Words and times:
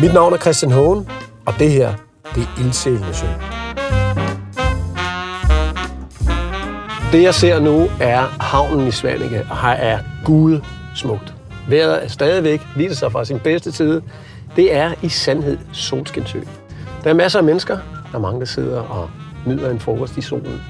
Mit 0.00 0.14
navn 0.14 0.32
er 0.32 0.36
Christian 0.38 0.72
Hågen, 0.72 1.08
og 1.46 1.54
det 1.58 1.70
her, 1.70 1.94
det 2.34 2.42
er 2.42 2.60
Ildsjælende 2.60 3.14
Sø. 3.14 3.26
Det 7.12 7.22
jeg 7.22 7.34
ser 7.34 7.60
nu 7.60 7.88
er 8.00 8.42
havnen 8.42 8.88
i 8.88 8.90
Svanike, 8.90 9.46
og 9.50 9.60
her 9.60 9.68
er 9.68 9.98
gud 10.24 10.60
smukt. 10.94 11.34
Vejret 11.68 12.04
er 12.04 12.08
stadigvæk, 12.08 12.62
viser 12.76 12.94
sig 12.94 13.12
fra 13.12 13.24
sin 13.24 13.40
bedste 13.40 13.72
side. 13.72 14.02
Det 14.56 14.74
er 14.74 14.94
i 15.02 15.08
sandhed 15.08 15.58
solskinsø. 15.72 16.40
Der 17.04 17.10
er 17.10 17.14
masser 17.14 17.38
af 17.38 17.44
mennesker. 17.44 17.78
Der 18.12 18.18
er 18.18 18.22
mange, 18.22 18.40
der 18.40 18.46
sidder 18.46 18.80
og 18.80 19.10
nyder 19.46 19.70
en 19.70 19.80
frokost 19.80 20.16
i 20.16 20.20
solen. 20.22 20.62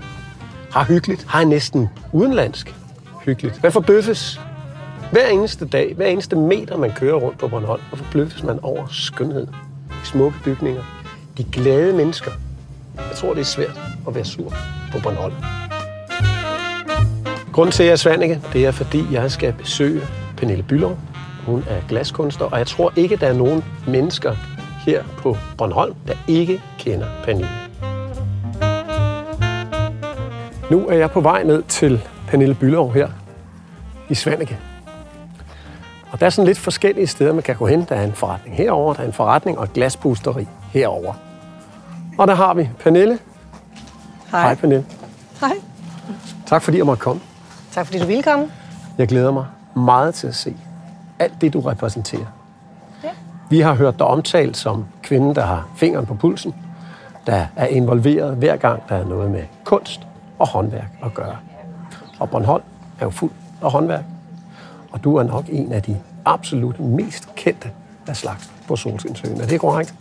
Har 0.72 0.84
hyggeligt. 0.84 1.24
Har 1.29 1.45
næsten 1.45 1.88
udenlandsk 2.12 2.74
hyggeligt. 3.24 3.61
Hvad 3.61 3.70
for 3.70 3.80
bøffes? 3.80 4.40
Hver 5.12 5.27
eneste 5.27 5.66
dag, 5.66 5.95
hver 5.96 6.07
eneste 6.07 6.36
meter, 6.36 6.76
man 6.76 6.93
kører 6.93 7.14
rundt 7.14 7.39
på 7.39 7.49
Bornholm, 7.49 7.82
og 7.93 7.99
forbløffes 7.99 8.43
man 8.43 8.58
over 8.62 8.86
skønhed. 8.90 9.46
De 9.90 10.07
smukke 10.07 10.39
bygninger. 10.44 10.82
De 11.39 11.44
glade 11.44 11.93
mennesker. 11.93 12.30
Jeg 12.96 13.16
tror, 13.16 13.35
det 13.35 13.40
er 13.40 13.44
svært 13.44 13.80
at 14.08 14.14
være 14.14 14.25
sur 14.25 14.53
på 14.93 14.99
Bornholm. 15.03 15.35
Grunden 17.53 17.72
til, 17.72 17.82
at 17.82 17.86
jeg 17.86 17.93
er 17.93 17.96
Svanike, 17.96 18.40
det 18.53 18.66
er, 18.66 18.71
fordi 18.71 19.04
jeg 19.13 19.30
skal 19.30 19.53
besøge 19.53 20.00
Pernille 20.36 20.63
Bylov. 20.63 20.99
Hun 21.46 21.64
er 21.68 21.80
glaskunstner, 21.88 22.46
og 22.46 22.58
jeg 22.58 22.66
tror 22.66 22.93
ikke, 22.96 23.16
der 23.16 23.27
er 23.27 23.35
nogen 23.35 23.64
mennesker 23.86 24.35
her 24.86 25.04
på 25.18 25.36
Bornholm, 25.58 25.94
der 26.07 26.14
ikke 26.29 26.63
kender 26.79 27.07
Pernille. 27.25 27.50
Nu 30.71 30.86
er 30.86 30.94
jeg 30.94 31.11
på 31.11 31.21
vej 31.21 31.43
ned 31.43 31.63
til 31.63 32.02
Pernille 32.28 32.55
Bylov 32.55 32.94
her 32.94 33.08
i 34.08 34.14
Svanike. 34.14 34.58
Og 36.10 36.20
der 36.20 36.27
er 36.27 36.30
sådan 36.30 36.46
lidt 36.46 36.58
forskellige 36.58 37.06
steder, 37.06 37.33
man 37.33 37.42
kan 37.42 37.56
gå 37.56 37.66
hen. 37.66 37.86
Der 37.88 37.94
er 37.94 38.05
en 38.05 38.12
forretning 38.12 38.56
herover, 38.56 38.94
der 38.94 39.02
er 39.02 39.06
en 39.06 39.12
forretning 39.12 39.58
og 39.58 39.64
et 39.64 39.72
glaspusteri 39.72 40.48
herover. 40.72 41.14
Og 42.18 42.26
der 42.26 42.34
har 42.34 42.54
vi 42.54 42.70
Pernille. 42.78 43.18
Hej. 44.30 44.40
Hej 44.40 44.54
Pernille. 44.54 44.86
Hej. 45.40 45.52
Tak 46.46 46.62
fordi 46.62 46.78
jeg 46.78 46.86
måtte 46.86 47.00
komme. 47.02 47.22
Tak 47.72 47.86
fordi 47.86 47.98
du 47.98 48.06
ville 48.06 48.22
komme. 48.22 48.50
Jeg 48.98 49.08
glæder 49.08 49.32
mig 49.32 49.46
meget 49.76 50.14
til 50.14 50.26
at 50.26 50.34
se 50.34 50.56
alt 51.18 51.40
det, 51.40 51.52
du 51.52 51.60
repræsenterer. 51.60 52.26
Ja. 53.04 53.08
Vi 53.50 53.60
har 53.60 53.74
hørt 53.74 53.98
dig 53.98 54.06
omtalt 54.06 54.56
som 54.56 54.84
kvinden, 55.02 55.34
der 55.34 55.42
har 55.42 55.68
fingeren 55.76 56.06
på 56.06 56.14
pulsen, 56.14 56.54
der 57.26 57.46
er 57.56 57.66
involveret 57.66 58.36
hver 58.36 58.56
gang, 58.56 58.82
der 58.88 58.96
er 58.96 59.04
noget 59.04 59.30
med 59.30 59.42
kunst 59.64 60.06
og 60.38 60.48
håndværk 60.48 60.91
at 61.04 61.14
gøre. 61.14 61.36
Og 62.18 62.30
Bornholm 62.30 62.62
er 63.00 63.04
jo 63.04 63.10
fuld 63.10 63.30
af 63.62 63.72
håndværk, 63.72 64.04
og 64.92 65.04
du 65.04 65.16
er 65.16 65.22
nok 65.22 65.44
en 65.48 65.72
af 65.72 65.82
de 65.82 65.96
absolut 66.24 66.80
mest 66.80 67.28
kendte 67.34 67.70
af 68.08 68.16
slags 68.16 68.50
på 68.68 68.76
Solskinsøen. 68.76 69.40
Er 69.40 69.46
det 69.46 69.60
korrekt? 69.60 69.94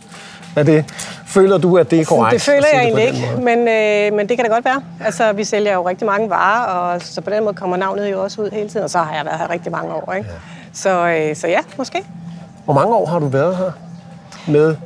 Er 0.56 0.62
det, 0.62 0.84
føler 1.26 1.58
du, 1.58 1.78
at 1.78 1.90
det 1.90 2.00
er 2.00 2.04
korrekt? 2.04 2.32
Det 2.34 2.42
føler 2.42 2.66
jeg 2.72 2.82
egentlig 2.82 3.04
ikke, 3.04 3.28
men, 3.42 3.58
øh, 3.58 4.16
men 4.16 4.28
det 4.28 4.36
kan 4.36 4.44
da 4.46 4.52
godt 4.52 4.64
være. 4.64 4.82
Altså, 5.04 5.32
vi 5.32 5.44
sælger 5.44 5.72
jo 5.74 5.88
rigtig 5.88 6.06
mange 6.06 6.30
varer, 6.30 6.64
og 6.94 7.02
så 7.02 7.20
på 7.20 7.30
den 7.30 7.44
måde 7.44 7.54
kommer 7.54 7.76
navnet 7.76 8.10
jo 8.12 8.22
også 8.22 8.42
ud 8.42 8.50
hele 8.50 8.68
tiden, 8.68 8.84
og 8.84 8.90
så 8.90 8.98
har 8.98 9.14
jeg 9.16 9.24
været 9.24 9.38
her 9.38 9.50
rigtig 9.50 9.72
mange 9.72 9.94
år. 9.94 10.12
Ikke? 10.12 10.28
Ja. 10.30 10.34
Så, 10.72 11.06
øh, 11.08 11.36
så 11.36 11.48
ja, 11.48 11.58
måske. 11.78 12.04
Hvor 12.64 12.74
mange 12.74 12.94
år 12.94 13.06
har 13.06 13.18
du 13.18 13.26
været 13.26 13.56
her 13.56 13.70
med? 14.46 14.76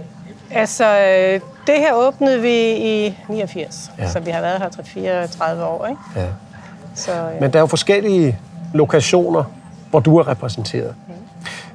Altså, 0.50 0.84
øh, 0.84 1.40
det 1.66 1.74
her 1.78 1.94
åbnede 1.94 2.40
vi 2.40 2.70
i 2.76 3.18
89, 3.28 3.90
Ja. 3.98 4.02
ja. 4.04 4.10
så 4.10 4.20
vi 4.20 4.30
har 4.30 4.40
været 4.40 4.58
her 4.58 4.68
34 4.84 5.64
år. 5.64 5.86
Ikke? 5.86 6.00
Ja. 6.16 6.26
Så, 6.94 7.12
øh, 7.12 7.40
Men 7.40 7.50
der 7.52 7.58
er 7.58 7.60
jo 7.60 7.66
forskellige 7.66 8.38
lokationer, 8.74 9.44
hvor 9.90 10.00
du 10.00 10.18
er 10.18 10.28
repræsenteret. 10.28 10.94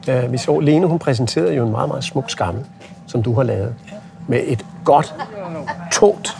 Mm. 0.07 0.31
Vi 0.31 0.37
så, 0.37 0.59
Lene 0.59 0.87
hun 0.87 0.99
præsenterede 0.99 1.53
jo 1.53 1.65
en 1.65 1.71
meget, 1.71 1.89
meget 1.89 2.03
smuk 2.03 2.29
skamme, 2.29 2.65
som 3.07 3.23
du 3.23 3.33
har 3.33 3.43
lavet, 3.43 3.73
med 4.27 4.41
et 4.45 4.65
godt, 4.85 5.15
tungt 5.91 6.37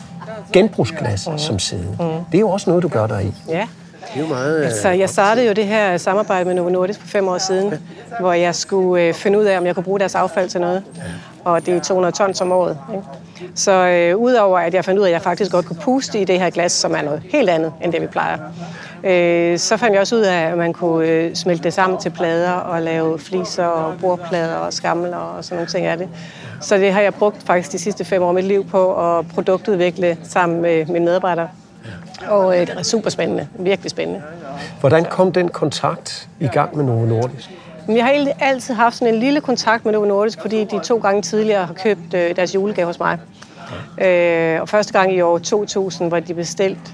genbrugsglas 0.53 1.28
mm. 1.30 1.38
som 1.38 1.59
sæde. 1.59 1.88
Mm. 2.00 2.06
Det 2.31 2.38
er 2.38 2.40
jo 2.40 2.50
også 2.50 2.69
noget, 2.69 2.84
du 2.84 2.88
gør 2.88 3.08
der 3.08 3.19
i. 3.19 3.34
ja. 3.47 3.68
Det 4.13 4.22
er 4.22 4.25
jo 4.28 4.34
meget... 4.34 4.59
øh, 4.59 4.66
Altså, 4.66 4.90
jeg 4.90 5.09
startede 5.09 5.47
jo 5.47 5.53
det 5.53 5.66
her 5.66 5.97
samarbejde 5.97 6.46
med 6.46 6.53
Novo 6.53 6.69
Nordisk 6.69 7.00
for 7.00 7.08
fem 7.08 7.28
år 7.28 7.38
siden, 7.38 7.74
hvor 8.19 8.34
jeg 8.34 8.56
skulle 8.56 9.03
øh, 9.03 9.13
finde 9.13 9.40
ud 9.40 9.44
af, 9.46 9.57
om 9.57 9.66
jeg 9.66 9.75
kunne 9.75 9.84
bruge 9.84 10.00
deres 10.00 10.16
affald 10.16 10.50
til 10.50 10.62
noget. 10.62 10.84
Og 11.44 11.66
det 11.66 11.75
er 11.75 11.80
200 11.81 12.16
tons 12.16 12.42
om 12.42 12.52
året. 12.52 12.78
Ikke? 12.94 13.03
Så 13.56 13.72
øh, 13.72 14.18
udover 14.18 14.59
at 14.59 14.73
jeg 14.73 14.85
fandt 14.85 15.00
ud 15.00 15.06
af, 15.06 15.09
at 15.09 15.13
jeg 15.13 15.22
faktisk 15.22 15.51
godt 15.51 15.66
kunne 15.66 15.79
puste 15.81 16.19
i 16.19 16.25
det 16.25 16.40
her 16.40 16.50
glas, 16.50 16.72
som 16.72 16.96
er 16.96 17.01
noget 17.01 17.22
helt 17.31 17.50
andet, 17.50 17.73
end 17.81 17.94
det 17.94 18.01
vi 18.01 18.07
plejer, 18.07 18.38
øh, 19.03 19.59
så 19.59 19.78
fandt 19.78 19.94
jeg 19.94 20.01
også 20.01 20.16
ud 20.16 20.22
af, 20.22 20.51
at 20.51 20.57
man 20.57 20.73
kunne 20.73 21.07
øh, 21.07 21.35
smelte 21.35 21.63
det 21.63 21.74
sammen 21.74 22.00
til 22.00 22.09
plader 22.09 22.51
og 22.51 22.81
lave 22.81 23.19
fliser 23.19 23.66
og 23.66 23.94
bordplader 24.01 24.56
og 24.56 24.74
skamler 24.74 25.18
og 25.18 25.44
sådan 25.44 25.56
nogle 25.56 25.72
ting 25.72 25.85
af 25.85 25.97
det. 25.97 26.09
Så 26.62 26.78
det 26.78 26.94
har 26.94 27.01
jeg 27.01 27.13
brugt 27.13 27.44
faktisk 27.44 27.72
de 27.72 27.79
sidste 27.79 28.06
fem 28.06 28.22
år 28.24 28.28
af 28.28 28.34
mit 28.34 28.44
liv 28.44 28.66
på 28.66 29.18
at 29.18 29.28
produktudvikle 29.28 30.18
sammen 30.24 30.62
med 30.62 30.85
mine 30.85 31.06
medarbejdere. 31.06 31.50
Og 32.28 32.59
øh, 32.59 32.68
det 32.68 32.75
er 32.78 32.84
super 32.84 33.09
spændende, 33.09 33.47
virkelig 33.59 33.91
spændende. 33.91 34.22
Hvordan 34.79 35.06
kom 35.06 35.31
den 35.31 35.50
kontakt 35.50 36.29
i 36.40 36.47
gang 36.47 36.78
med 36.78 36.85
Novo 36.85 37.06
Nordisk? 37.06 37.50
Men 37.88 37.97
jeg 37.97 38.06
har 38.06 38.12
egentlig 38.12 38.34
altid 38.40 38.73
haft 38.73 38.96
sådan 38.96 39.13
en 39.13 39.19
lille 39.19 39.41
kontakt 39.41 39.85
med 39.85 39.94
Novo 39.94 40.06
Nordisk, 40.06 40.41
fordi 40.41 40.63
de 40.63 40.79
to 40.79 40.97
gange 40.97 41.22
tidligere 41.22 41.66
har 41.66 41.73
købt 41.73 42.13
øh, 42.13 42.35
deres 42.35 42.56
julegave 42.56 42.85
hos 42.85 43.00
mig. 43.00 43.18
Øh, 44.01 44.62
og 44.62 44.69
første 44.69 44.94
gang 44.94 45.13
i 45.13 45.22
år 45.22 45.38
2000, 45.38 46.07
hvor 46.07 46.19
de 46.19 46.34
bestilt 46.34 46.94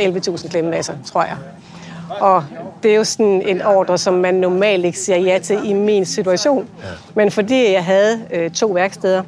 11.000 0.00 0.48
klemmelasser, 0.48 0.94
tror 1.04 1.22
jeg. 1.22 1.36
Og 2.20 2.44
det 2.82 2.90
er 2.90 2.96
jo 2.96 3.04
sådan 3.04 3.42
en 3.46 3.62
ordre, 3.62 3.98
som 3.98 4.14
man 4.14 4.34
normalt 4.34 4.84
ikke 4.84 4.98
siger 4.98 5.18
ja 5.18 5.38
til 5.38 5.58
i 5.64 5.72
min 5.72 6.04
situation. 6.04 6.68
Men 7.14 7.30
fordi 7.30 7.72
jeg 7.72 7.84
havde 7.84 8.20
øh, 8.32 8.50
to 8.50 8.66
værksteder, 8.66 9.22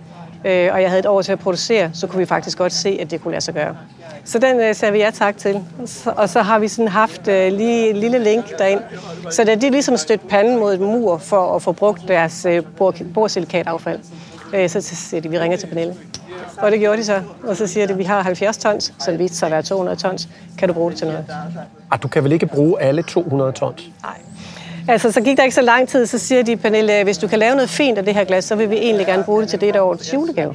øh, 0.44 0.68
og 0.72 0.82
jeg 0.82 0.88
havde 0.90 0.98
et 0.98 1.06
år 1.06 1.22
til 1.22 1.32
at 1.32 1.38
producere, 1.38 1.90
så 1.92 2.06
kunne 2.06 2.18
vi 2.18 2.26
faktisk 2.26 2.58
godt 2.58 2.72
se, 2.72 2.98
at 3.00 3.10
det 3.10 3.22
kunne 3.22 3.30
lade 3.32 3.40
sig 3.44 3.54
gøre. 3.54 3.76
Så 4.24 4.38
den 4.38 4.60
øh, 4.60 4.74
sagde 4.74 4.92
vi 4.92 4.98
ja 4.98 5.10
tak 5.10 5.36
til. 5.36 5.60
Og 6.06 6.28
så 6.28 6.42
har 6.42 6.58
vi 6.58 6.68
sådan 6.68 6.88
haft 6.88 7.28
øh, 7.28 7.52
lige 7.52 7.90
en 7.90 7.96
lille 7.96 8.18
link 8.18 8.58
derind. 8.58 8.80
Så 9.30 9.44
da 9.44 9.54
de 9.54 9.70
ligesom 9.70 9.96
stødte 9.96 10.26
panden 10.26 10.58
mod 10.58 10.74
et 10.74 10.80
mur 10.80 11.18
for 11.18 11.56
at 11.56 11.62
få 11.62 11.72
brugt 11.72 12.08
deres 12.08 12.44
øh, 12.44 12.62
bor- 12.76 13.04
borsilikataffald, 13.14 14.00
øh, 14.54 14.68
så 14.70 14.80
siger 14.80 15.20
de, 15.20 15.28
vi 15.30 15.38
ringer 15.38 15.56
til 15.58 15.66
Pernille. 15.66 15.94
Og 16.58 16.70
det 16.70 16.80
gjorde 16.80 16.98
de 16.98 17.04
så. 17.04 17.22
Og 17.48 17.56
så 17.56 17.66
siger 17.66 17.86
de, 17.86 17.96
vi 17.96 18.04
har 18.04 18.22
70 18.22 18.56
tons, 18.58 18.94
som 18.98 19.18
viste 19.18 19.36
sig 19.36 19.46
at 19.46 19.52
være 19.52 19.62
200 19.62 19.96
tons. 19.96 20.28
Kan 20.58 20.68
du 20.68 20.74
bruge 20.74 20.90
det 20.90 20.98
til 20.98 21.06
noget? 21.06 21.24
Ah, 21.90 22.02
du 22.02 22.08
kan 22.08 22.24
vel 22.24 22.32
ikke 22.32 22.46
bruge 22.46 22.80
alle 22.80 23.02
200 23.02 23.52
tons? 23.52 23.82
Nej. 24.02 24.12
Altså, 24.88 25.12
så 25.12 25.20
gik 25.20 25.36
der 25.36 25.42
ikke 25.42 25.54
så 25.54 25.62
lang 25.62 25.88
tid, 25.88 26.06
så 26.06 26.18
siger 26.18 26.42
de, 26.42 26.56
Pernille, 26.56 27.04
hvis 27.04 27.18
du 27.18 27.28
kan 27.28 27.38
lave 27.38 27.54
noget 27.54 27.70
fint 27.70 27.98
af 27.98 28.04
det 28.04 28.14
her 28.14 28.24
glas, 28.24 28.44
så 28.44 28.54
vil 28.54 28.70
vi 28.70 28.76
egentlig 28.76 29.06
gerne 29.06 29.24
bruge 29.24 29.40
det 29.40 29.48
til 29.48 29.60
det, 29.60 29.74
der 29.74 29.80
års 29.80 30.14
julegave. 30.14 30.54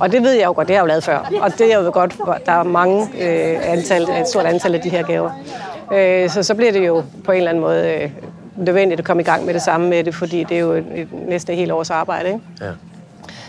Og 0.00 0.12
det 0.12 0.22
ved 0.22 0.32
jeg 0.32 0.44
jo 0.44 0.52
godt, 0.52 0.68
det 0.68 0.76
har 0.76 0.82
jeg 0.82 0.86
jo 0.86 0.88
lavet 0.88 1.04
før. 1.04 1.32
Og 1.40 1.58
det 1.58 1.72
er 1.72 1.82
jo 1.82 1.90
godt, 1.92 2.16
der 2.46 2.52
er 2.52 2.62
mange 2.62 3.02
øh, 3.02 3.72
antal, 3.72 4.02
et 4.02 4.28
stort 4.28 4.46
antal 4.46 4.74
af 4.74 4.80
de 4.80 4.88
her 4.88 5.02
gaver. 5.02 5.30
Øh, 5.92 6.30
så 6.30 6.42
så 6.42 6.54
bliver 6.54 6.72
det 6.72 6.86
jo 6.86 7.02
på 7.24 7.32
en 7.32 7.38
eller 7.38 7.50
anden 7.50 7.60
måde 7.60 7.88
øh, 8.02 8.10
nødvendigt 8.56 9.00
at 9.00 9.06
komme 9.06 9.22
i 9.22 9.24
gang 9.24 9.44
med 9.44 9.54
det 9.54 9.62
samme 9.62 9.88
med 9.88 10.04
det, 10.04 10.14
fordi 10.14 10.44
det 10.44 10.56
er 10.56 10.60
jo 10.60 10.72
et, 10.72 10.84
et, 10.94 11.08
næsten 11.28 11.56
helt 11.56 11.72
års 11.72 11.90
arbejde. 11.90 12.28
Ikke? 12.28 12.40
Ja. 12.60 12.70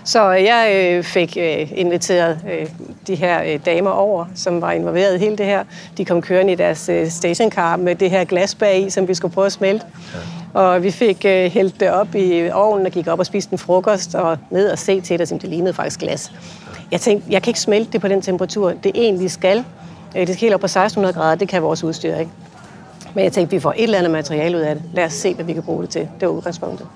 Så 0.03 0.31
jeg 0.31 0.71
øh, 0.75 1.03
fik 1.03 1.37
øh, 1.39 1.71
inviteret 1.75 2.39
øh, 2.51 2.67
de 3.07 3.15
her 3.15 3.43
øh, 3.43 3.59
damer 3.65 3.89
over, 3.89 4.25
som 4.35 4.61
var 4.61 4.71
involveret 4.71 5.15
i 5.15 5.19
hele 5.19 5.37
det 5.37 5.45
her. 5.45 5.63
De 5.97 6.05
kom 6.05 6.21
kørende 6.21 6.53
i 6.53 6.55
deres 6.55 6.89
øh, 6.89 7.09
stationcar 7.09 7.75
med 7.75 7.95
det 7.95 8.09
her 8.09 8.23
glas 8.23 8.55
bag 8.55 8.81
i, 8.81 8.89
som 8.89 9.07
vi 9.07 9.13
skulle 9.13 9.33
prøve 9.33 9.45
at 9.45 9.51
smelte. 9.51 9.85
Ja. 10.53 10.59
Og 10.59 10.83
vi 10.83 10.91
fik 10.91 11.25
øh, 11.25 11.51
hældt 11.51 11.79
det 11.79 11.91
op 11.91 12.15
i 12.15 12.49
ovnen 12.49 12.85
og 12.85 12.91
gik 12.91 13.07
op 13.07 13.19
og 13.19 13.25
spiste 13.25 13.51
en 13.53 13.57
frokost 13.57 14.15
og 14.15 14.37
ned 14.49 14.69
og 14.69 14.79
se 14.79 15.01
til 15.01 15.19
det, 15.19 15.27
som 15.27 15.39
det 15.39 15.49
lignede 15.49 15.73
faktisk 15.73 15.99
glas. 15.99 16.31
Jeg 16.91 17.01
tænkte, 17.01 17.31
jeg 17.31 17.41
kan 17.41 17.49
ikke 17.49 17.59
smelte 17.59 17.91
det 17.91 18.01
på 18.01 18.07
den 18.07 18.21
temperatur, 18.21 18.71
det 18.83 18.91
egentlig 18.95 19.31
skal. 19.31 19.63
Øh, 20.15 20.27
det 20.27 20.35
skal 20.35 20.41
helt 20.41 20.53
op 20.53 20.59
på 20.59 20.65
1600 20.65 21.13
grader, 21.13 21.35
det 21.35 21.47
kan 21.47 21.63
vores 21.63 21.83
udstyr 21.83 22.15
ikke. 22.15 22.31
Men 23.13 23.23
jeg 23.23 23.31
tænkte, 23.31 23.55
vi 23.55 23.59
får 23.59 23.73
et 23.77 23.83
eller 23.83 23.97
andet 23.97 24.11
materiale 24.11 24.57
ud 24.57 24.61
af 24.61 24.75
det. 24.75 24.83
Lad 24.93 25.05
os 25.05 25.13
se, 25.13 25.33
hvad 25.33 25.45
vi 25.45 25.53
kan 25.53 25.63
bruge 25.63 25.81
det 25.81 25.89
til. 25.89 26.01
Det 26.01 26.27
var 26.27 26.33
udgangspunktet. 26.33 26.87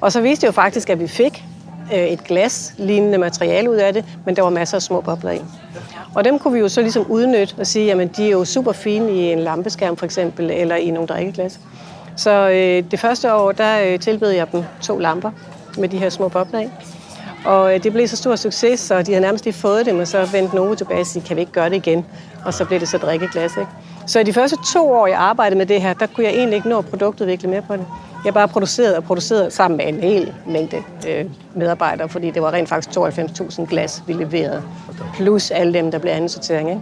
Og 0.00 0.12
så 0.12 0.20
viste 0.20 0.40
det 0.40 0.46
jo 0.46 0.52
faktisk, 0.52 0.90
at 0.90 1.00
vi 1.00 1.08
fik 1.08 1.44
øh, 1.92 1.98
et 1.98 2.24
glas 2.24 2.74
lignende 2.78 3.18
materiale 3.18 3.70
ud 3.70 3.76
af 3.76 3.92
det, 3.92 4.04
men 4.26 4.36
der 4.36 4.42
var 4.42 4.50
masser 4.50 4.76
af 4.76 4.82
små 4.82 5.00
bobler 5.00 5.30
i. 5.30 5.40
Og 6.14 6.24
dem 6.24 6.38
kunne 6.38 6.54
vi 6.54 6.60
jo 6.60 6.68
så 6.68 6.80
ligesom 6.80 7.06
udnytte 7.08 7.54
og 7.58 7.66
sige, 7.66 7.86
jamen 7.86 8.08
de 8.08 8.26
er 8.26 8.30
jo 8.30 8.44
super 8.44 8.72
fine 8.72 9.12
i 9.12 9.32
en 9.32 9.38
lampeskærm 9.38 9.96
for 9.96 10.04
eksempel, 10.04 10.50
eller 10.50 10.76
i 10.76 10.90
nogle 10.90 11.06
drikkeglas. 11.06 11.60
Så 12.16 12.48
øh, 12.48 12.90
det 12.90 13.00
første 13.00 13.34
år, 13.34 13.52
der 13.52 13.84
øh, 13.86 13.98
tilbød 14.00 14.30
jeg 14.30 14.52
dem 14.52 14.62
to 14.82 14.98
lamper 14.98 15.30
med 15.78 15.88
de 15.88 15.98
her 15.98 16.08
små 16.08 16.28
bobler 16.28 16.60
i. 16.60 16.68
Og 17.44 17.74
øh, 17.74 17.82
det 17.82 17.92
blev 17.92 18.08
så 18.08 18.16
stor 18.16 18.36
succes, 18.36 18.80
så 18.80 19.02
de 19.02 19.12
havde 19.12 19.20
nærmest 19.20 19.44
lige 19.44 19.54
fået 19.54 19.86
dem, 19.86 19.98
og 19.98 20.08
så 20.08 20.24
vendte 20.24 20.56
Novo 20.56 20.74
tilbage 20.74 21.00
og 21.00 21.06
sagde, 21.06 21.26
kan 21.26 21.36
vi 21.36 21.40
ikke 21.40 21.52
gøre 21.52 21.70
det 21.70 21.76
igen? 21.76 22.06
Og 22.44 22.54
så 22.54 22.64
blev 22.64 22.80
det 22.80 22.88
så 22.88 22.98
drikkeglas, 22.98 23.56
ikke? 23.56 23.70
Så 24.06 24.20
i 24.20 24.22
de 24.22 24.32
første 24.32 24.56
to 24.72 24.92
år, 24.92 25.06
jeg 25.06 25.18
arbejdede 25.18 25.58
med 25.58 25.66
det 25.66 25.82
her, 25.82 25.94
der 25.94 26.06
kunne 26.06 26.26
jeg 26.26 26.34
egentlig 26.34 26.56
ikke 26.56 26.68
nå 26.68 26.78
at 26.78 26.86
produktudvikle 26.86 27.48
mere 27.48 27.62
på 27.62 27.76
det. 27.76 27.86
Jeg 28.24 28.34
bare 28.34 28.48
producerede 28.48 28.96
og 28.96 29.04
producerede 29.04 29.50
sammen 29.50 29.76
med 29.76 29.88
en 29.88 30.00
hel 30.00 30.34
mængde 30.46 30.82
øh, 31.08 31.24
medarbejdere, 31.54 32.08
fordi 32.08 32.30
det 32.30 32.42
var 32.42 32.52
rent 32.52 32.68
faktisk 32.68 32.98
92.000 32.98 33.66
glas, 33.66 34.02
vi 34.06 34.12
leverede. 34.12 34.62
Plus 35.14 35.50
alle 35.50 35.74
dem, 35.74 35.90
der 35.90 35.98
blev 35.98 36.12
anden 36.12 36.28
sortering. 36.28 36.70
Ikke? 36.70 36.80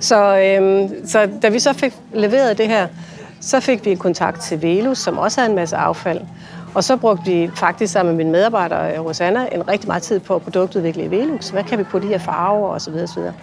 Så, 0.00 0.38
øh, 0.38 0.90
så 1.06 1.28
da 1.42 1.48
vi 1.48 1.58
så 1.58 1.72
fik 1.72 1.94
leveret 2.14 2.58
det 2.58 2.68
her, 2.68 2.86
så 3.40 3.60
fik 3.60 3.84
vi 3.84 3.94
kontakt 3.94 4.40
til 4.40 4.62
Velus, 4.62 4.98
som 4.98 5.18
også 5.18 5.40
havde 5.40 5.50
en 5.50 5.56
masse 5.56 5.76
affald. 5.76 6.20
Og 6.74 6.84
så 6.84 6.96
brugte 6.96 7.24
vi 7.24 7.50
faktisk 7.54 7.92
sammen 7.92 8.16
med 8.16 8.24
min 8.24 8.32
medarbejder 8.32 8.98
Rosanna 8.98 9.46
en 9.52 9.68
rigtig 9.68 9.88
meget 9.88 10.02
tid 10.02 10.20
på 10.20 10.34
at 10.34 10.42
produktudvikle 10.42 11.04
i 11.04 11.10
Velux. 11.10 11.48
Hvad 11.48 11.64
kan 11.64 11.78
vi 11.78 11.84
på 11.84 11.98
de 11.98 12.06
her 12.06 12.18
farver 12.18 12.68
og 12.68 12.80
så 12.80 12.90
videre, 12.90 13.06
så 13.06 13.14
videre. 13.14 13.34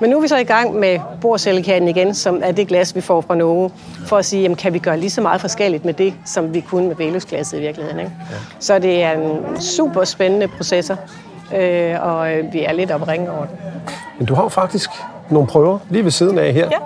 Men 0.00 0.10
nu 0.10 0.16
er 0.16 0.20
vi 0.20 0.28
så 0.28 0.36
i 0.36 0.44
gang 0.44 0.74
med 0.74 0.98
borcellekanen 1.20 1.88
igen, 1.88 2.14
som 2.14 2.40
er 2.44 2.52
det 2.52 2.68
glas, 2.68 2.96
vi 2.96 3.00
får 3.00 3.20
fra 3.20 3.34
Novo, 3.34 3.68
for 4.06 4.16
at 4.16 4.24
sige, 4.24 4.42
jamen, 4.42 4.56
kan 4.56 4.72
vi 4.72 4.78
gøre 4.78 4.98
lige 4.98 5.10
så 5.10 5.20
meget 5.20 5.40
forskelligt 5.40 5.84
med 5.84 5.94
det, 5.94 6.14
som 6.24 6.54
vi 6.54 6.60
kunne 6.60 6.88
med 6.88 6.96
Velux-glasset 6.96 7.58
i 7.58 7.60
virkeligheden. 7.60 8.00
Ikke? 8.00 8.12
Ja. 8.30 8.36
Så 8.60 8.78
det 8.78 9.02
er 9.02 9.12
en 9.12 9.60
super 9.60 10.04
spændende 10.04 10.48
processor, 10.48 10.96
øh, 11.56 11.94
og 12.00 12.32
øh, 12.32 12.52
vi 12.52 12.64
er 12.64 12.72
lidt 12.72 12.90
opringet 12.90 13.30
over 13.30 13.40
det. 13.40 13.56
Men 14.18 14.26
du 14.26 14.34
har 14.34 14.42
jo 14.42 14.48
faktisk 14.48 14.90
nogle 15.30 15.48
prøver 15.48 15.78
lige 15.90 16.04
ved 16.04 16.10
siden 16.10 16.38
af 16.38 16.52
her. 16.52 16.68
Ja, 16.70 16.78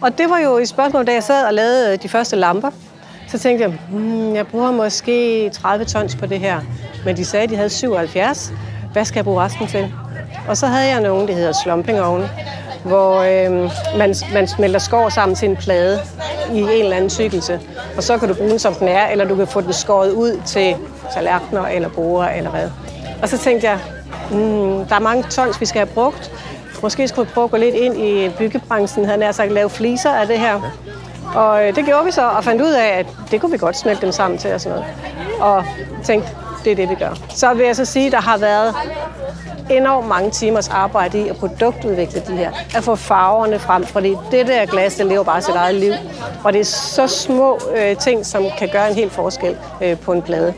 og 0.00 0.18
det 0.18 0.30
var 0.30 0.38
jo 0.38 0.56
et 0.56 0.68
spørgsmål, 0.68 1.06
da 1.06 1.12
jeg 1.12 1.22
sad 1.22 1.46
og 1.46 1.54
lavede 1.54 1.96
de 1.96 2.08
første 2.08 2.36
lamper. 2.36 2.70
Så 3.32 3.38
tænkte 3.38 3.64
jeg, 3.64 3.78
hmm, 3.90 4.34
jeg 4.34 4.46
bruger 4.46 4.70
måske 4.70 5.50
30 5.50 5.84
tons 5.84 6.16
på 6.16 6.26
det 6.26 6.40
her. 6.40 6.60
Men 7.04 7.16
de 7.16 7.24
sagde, 7.24 7.44
at 7.44 7.50
de 7.50 7.56
havde 7.56 7.70
77. 7.70 8.52
Hvad 8.92 9.04
skal 9.04 9.18
jeg 9.18 9.24
bruge 9.24 9.40
resten 9.40 9.66
til? 9.66 9.92
Og 10.48 10.56
så 10.56 10.66
havde 10.66 10.88
jeg 10.88 11.00
nogen, 11.00 11.28
der 11.28 11.34
hedder 11.34 11.52
slumping 11.52 11.98
hvor 12.84 13.18
øh, 13.18 13.70
man, 13.98 14.14
man 14.32 14.48
smelter 14.48 14.78
skår 14.78 15.08
sammen 15.08 15.34
til 15.34 15.48
en 15.48 15.56
plade 15.56 16.00
i 16.52 16.60
en 16.60 16.68
eller 16.68 16.96
anden 16.96 17.10
tykkelse. 17.10 17.60
Og 17.96 18.02
så 18.02 18.18
kan 18.18 18.28
du 18.28 18.34
bruge 18.34 18.50
den, 18.50 18.58
som 18.58 18.74
den 18.74 18.88
er, 18.88 19.06
eller 19.08 19.24
du 19.24 19.36
kan 19.36 19.46
få 19.46 19.60
den 19.60 19.72
skåret 19.72 20.10
ud 20.10 20.40
til 20.46 20.76
tallerkener 21.14 21.66
eller 21.66 21.88
borer 21.88 22.28
eller 22.28 22.50
hvad. 22.50 22.70
Og 23.22 23.28
så 23.28 23.38
tænkte 23.38 23.68
jeg, 23.68 23.78
hmm, 24.30 24.86
der 24.86 24.94
er 24.94 25.00
mange 25.00 25.22
tons, 25.22 25.60
vi 25.60 25.66
skal 25.66 25.78
have 25.78 25.94
brugt. 25.94 26.32
Måske 26.82 27.08
skulle 27.08 27.28
vi 27.28 27.32
prøve 27.34 27.44
at 27.44 27.50
gå 27.50 27.56
lidt 27.56 27.74
ind 27.74 27.96
i 27.96 28.28
byggebranchen, 28.38 29.04
havde 29.04 29.18
nær 29.18 29.32
sagt 29.32 29.52
lave 29.52 29.70
fliser 29.70 30.10
af 30.10 30.26
det 30.26 30.38
her. 30.38 30.60
Og 31.34 31.68
øh, 31.68 31.76
det 31.76 31.84
gjorde 31.84 32.04
vi 32.04 32.10
så, 32.10 32.28
og 32.28 32.44
fandt 32.44 32.62
ud 32.62 32.72
af, 32.72 32.98
at 32.98 33.06
det 33.30 33.40
kunne 33.40 33.52
vi 33.52 33.58
godt 33.58 33.76
smelte 33.76 34.02
dem 34.02 34.12
sammen 34.12 34.38
til 34.38 34.54
og 34.54 34.60
sådan 34.60 34.78
noget. 34.78 34.94
Og 35.40 35.64
tænkte, 36.04 36.28
det 36.64 36.72
er 36.72 36.76
det, 36.76 36.90
vi 36.90 36.94
gør. 36.94 37.14
Så 37.28 37.54
vil 37.54 37.66
jeg 37.66 37.76
så 37.76 37.84
sige, 37.84 38.06
at 38.06 38.12
der 38.12 38.20
har 38.20 38.38
været 38.38 38.74
enormt 39.70 40.08
mange 40.08 40.30
timers 40.30 40.68
arbejde 40.68 41.18
i 41.24 41.28
at 41.28 41.36
produktudvikle 41.36 42.22
de 42.26 42.36
her. 42.36 42.50
At 42.76 42.84
få 42.84 42.94
farverne 42.94 43.58
frem, 43.58 43.84
fordi 43.84 44.16
det 44.30 44.46
der 44.46 44.66
glas, 44.66 44.94
det 44.94 45.06
lever 45.06 45.24
bare 45.24 45.42
sit 45.42 45.54
eget 45.54 45.74
liv. 45.74 45.92
Og 46.44 46.52
det 46.52 46.60
er 46.60 46.64
så 46.64 47.06
små 47.06 47.58
øh, 47.76 47.96
ting, 47.96 48.26
som 48.26 48.44
kan 48.58 48.68
gøre 48.72 48.88
en 48.88 48.94
helt 48.94 49.12
forskel 49.12 49.56
øh, 49.82 49.98
på 49.98 50.12
en 50.12 50.22
plade. 50.22 50.54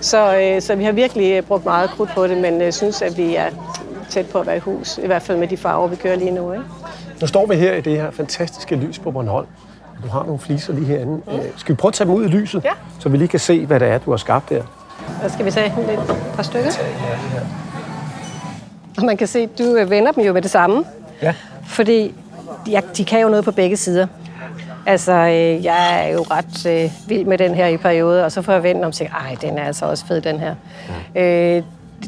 Så, 0.00 0.36
øh, 0.36 0.62
så 0.62 0.74
vi 0.74 0.84
har 0.84 0.92
virkelig 0.92 1.32
øh, 1.32 1.42
brugt 1.42 1.64
meget 1.64 1.90
krudt 1.90 2.10
på 2.14 2.26
det, 2.26 2.36
men 2.36 2.62
øh, 2.62 2.72
synes, 2.72 3.02
at 3.02 3.16
vi 3.16 3.34
er 3.34 3.46
tæt 4.10 4.26
på 4.26 4.38
at 4.38 4.46
være 4.46 4.56
i 4.56 4.60
hus. 4.60 4.98
I 4.98 5.06
hvert 5.06 5.22
fald 5.22 5.38
med 5.38 5.48
de 5.48 5.56
farver, 5.56 5.86
vi 5.86 5.96
kører 5.96 6.16
lige 6.16 6.30
nu. 6.30 6.52
Ikke? 6.52 6.64
Nu 7.20 7.26
står 7.26 7.46
vi 7.46 7.56
her 7.56 7.74
i 7.74 7.80
det 7.80 7.96
her 7.96 8.10
fantastiske 8.10 8.76
lys 8.76 8.98
på 8.98 9.10
Bornholm. 9.10 9.46
Du 10.02 10.08
har 10.08 10.22
nogle 10.22 10.38
fliser 10.38 10.72
lige 10.72 10.86
herinde. 10.86 11.12
Mm. 11.12 11.40
Skal 11.56 11.74
vi 11.74 11.76
prøve 11.76 11.90
at 11.90 11.94
tage 11.94 12.08
dem 12.08 12.14
ud 12.14 12.24
i 12.24 12.28
lyset, 12.28 12.64
ja. 12.64 12.70
så 12.98 13.08
vi 13.08 13.16
lige 13.16 13.28
kan 13.28 13.40
se, 13.40 13.66
hvad 13.66 13.80
det 13.80 13.88
er, 13.88 13.98
du 13.98 14.10
har 14.10 14.16
skabt 14.16 14.50
der? 14.50 14.62
Og 15.24 15.30
skal 15.30 15.44
vi 15.44 15.50
tage 15.50 15.66
et 15.66 15.98
par 16.34 16.42
stykker? 16.42 16.70
Og 18.98 19.04
man 19.04 19.16
kan 19.16 19.26
se, 19.26 19.38
at 19.38 19.58
du 19.58 19.64
vender 19.88 20.12
dem 20.12 20.24
jo 20.24 20.32
med 20.32 20.42
det 20.42 20.50
samme. 20.50 20.84
Ja. 21.22 21.34
Fordi 21.66 22.14
de, 22.66 22.80
de 22.96 23.04
kan 23.04 23.20
jo 23.20 23.28
noget 23.28 23.44
på 23.44 23.52
begge 23.52 23.76
sider. 23.76 24.06
Altså, 24.86 25.12
øh, 25.12 25.64
jeg 25.64 26.06
er 26.06 26.12
jo 26.12 26.20
ret 26.30 26.66
øh, 26.66 26.90
vild 27.08 27.24
med 27.24 27.38
den 27.38 27.54
her 27.54 27.66
i 27.66 27.76
periode, 27.76 28.24
og 28.24 28.32
så 28.32 28.42
får 28.42 28.52
jeg 28.52 28.62
vendt 28.62 28.84
om 28.84 28.88
og 28.88 28.94
siger, 28.94 29.10
ej, 29.10 29.36
den 29.42 29.58
er 29.58 29.64
altså 29.64 29.86
også 29.86 30.06
fed, 30.06 30.20
den 30.20 30.40
her. 30.40 30.54
Ja. 31.14 31.56
Øh, 31.56 31.62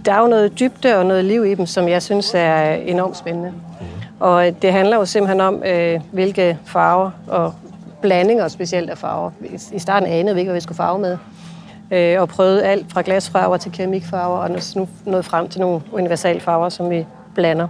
der 0.05 0.13
er 0.13 0.21
jo 0.21 0.27
noget 0.27 0.59
dybde 0.61 0.97
og 0.97 1.07
noget 1.07 1.25
liv 1.25 1.45
i 1.45 1.55
dem, 1.55 1.67
som 1.67 1.89
jeg 1.89 2.03
synes 2.03 2.35
er 2.35 2.73
enormt 2.73 3.17
spændende. 3.17 3.51
Mm. 3.51 3.87
Og 4.21 4.63
det 4.63 4.73
handler 4.73 4.97
jo 4.97 5.05
simpelthen 5.05 5.41
om, 5.41 5.63
øh, 5.65 6.01
hvilke 6.13 6.59
farver 6.65 7.11
og 7.27 7.55
blandinger 8.03 8.49
specielt 8.49 8.91
af 8.91 8.99
farver. 8.99 9.31
I 9.73 9.79
starten 9.79 10.09
anede 10.09 10.35
vi 10.35 10.41
ikke, 10.41 10.51
hvad 10.51 10.61
vi 10.61 10.63
skulle 10.63 10.77
farve 10.77 10.99
med. 10.99 11.19
Øh, 11.91 12.21
og 12.21 12.29
prøvede 12.29 12.65
alt 12.65 12.93
fra 12.93 13.03
glasfarver 13.05 13.57
til 13.57 13.73
keramikfarver, 13.73 14.39
og 14.39 14.51
nu 14.77 14.89
nået 15.05 15.25
frem 15.25 15.49
til 15.49 15.61
nogle 15.61 15.81
universalfarver, 15.93 16.69
som 16.69 16.91
vi 16.91 17.07
blander. 17.35 17.69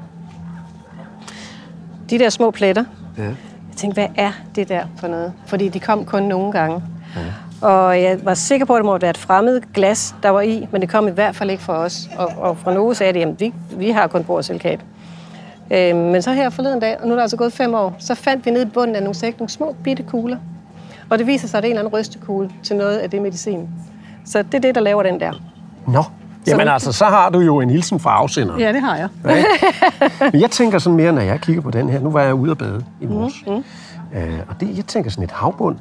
De 2.10 2.18
der 2.18 2.28
små 2.28 2.50
pletter, 2.50 2.84
ja. 3.18 3.22
jeg 3.22 3.34
tænkte, 3.76 4.00
hvad 4.00 4.08
er 4.16 4.32
det 4.54 4.68
der 4.68 4.84
for 4.96 5.08
noget? 5.08 5.32
Fordi 5.46 5.68
de 5.68 5.80
kom 5.80 6.04
kun 6.04 6.22
nogle 6.22 6.52
gange. 6.52 6.82
Ja. 7.16 7.66
Og 7.66 8.02
jeg 8.02 8.18
var 8.24 8.34
sikker 8.34 8.66
på, 8.66 8.74
at 8.74 8.78
det 8.78 8.84
må 8.84 8.98
være 8.98 9.10
et 9.10 9.16
fremmed 9.18 9.60
glas, 9.74 10.14
der 10.22 10.28
var 10.28 10.40
i, 10.40 10.68
men 10.72 10.80
det 10.80 10.90
kom 10.90 11.08
i 11.08 11.10
hvert 11.10 11.36
fald 11.36 11.50
ikke 11.50 11.62
fra 11.62 11.76
os. 11.76 12.10
Og, 12.16 12.28
og 12.36 12.58
fra 12.58 12.74
nogen 12.74 12.94
sagde 12.94 13.12
det, 13.12 13.22
at 13.22 13.40
vi, 13.40 13.52
vi 13.76 13.90
har 13.90 14.06
kun 14.06 14.24
borselkab. 14.24 14.80
Øh, 15.70 15.96
men 15.96 16.22
så 16.22 16.32
her 16.32 16.50
forleden 16.50 16.80
dag, 16.80 17.00
og 17.00 17.06
nu 17.06 17.12
er 17.12 17.16
der 17.16 17.22
altså 17.22 17.36
gået 17.36 17.52
fem 17.52 17.74
år, 17.74 17.96
så 17.98 18.14
fandt 18.14 18.46
vi 18.46 18.50
nede 18.50 18.62
i 18.62 18.66
bunden 18.66 18.96
af 18.96 19.02
nogle 19.02 19.14
sæk 19.14 19.38
nogle 19.38 19.50
små 19.50 19.76
bitte 19.84 20.02
kugler. 20.02 20.36
Og 21.10 21.18
det 21.18 21.26
viser 21.26 21.48
sig, 21.48 21.58
at 21.58 21.62
det 21.62 21.68
er 21.68 21.70
en 21.70 21.78
eller 21.78 21.88
anden 21.88 22.00
rystekugle 22.00 22.50
til 22.62 22.76
noget 22.76 22.98
af 22.98 23.10
det 23.10 23.22
medicin. 23.22 23.68
Så 24.24 24.42
det 24.42 24.54
er 24.54 24.58
det, 24.58 24.74
der 24.74 24.80
laver 24.80 25.02
den 25.02 25.20
der. 25.20 25.32
Nå, 25.86 26.04
Jamen 26.46 26.66
så, 26.66 26.72
altså, 26.72 26.92
så 26.92 27.04
har 27.04 27.30
du 27.30 27.40
jo 27.40 27.60
en 27.60 27.70
hilsen 27.70 28.00
fra 28.00 28.10
afsenderen. 28.10 28.60
Ja, 28.60 28.72
det 28.72 28.80
har 28.80 28.96
jeg. 28.96 29.08
Ja. 29.24 29.44
Men 30.32 30.40
jeg 30.40 30.50
tænker 30.50 30.78
sådan 30.78 30.96
mere, 30.96 31.12
når 31.12 31.22
jeg 31.22 31.40
kigger 31.40 31.62
på 31.62 31.70
den 31.70 31.88
her. 31.88 32.00
Nu 32.00 32.10
var 32.10 32.22
jeg 32.22 32.34
ude 32.34 32.50
at 32.50 32.58
bade 32.58 32.84
i 33.00 33.06
morges. 33.06 33.34
Mm, 33.46 33.52
mm. 33.52 33.64
Øh, 34.18 34.38
og 34.48 34.60
det, 34.60 34.76
jeg 34.76 34.86
tænker 34.86 35.10
sådan 35.10 35.24
et 35.24 35.30
havbund. 35.30 35.76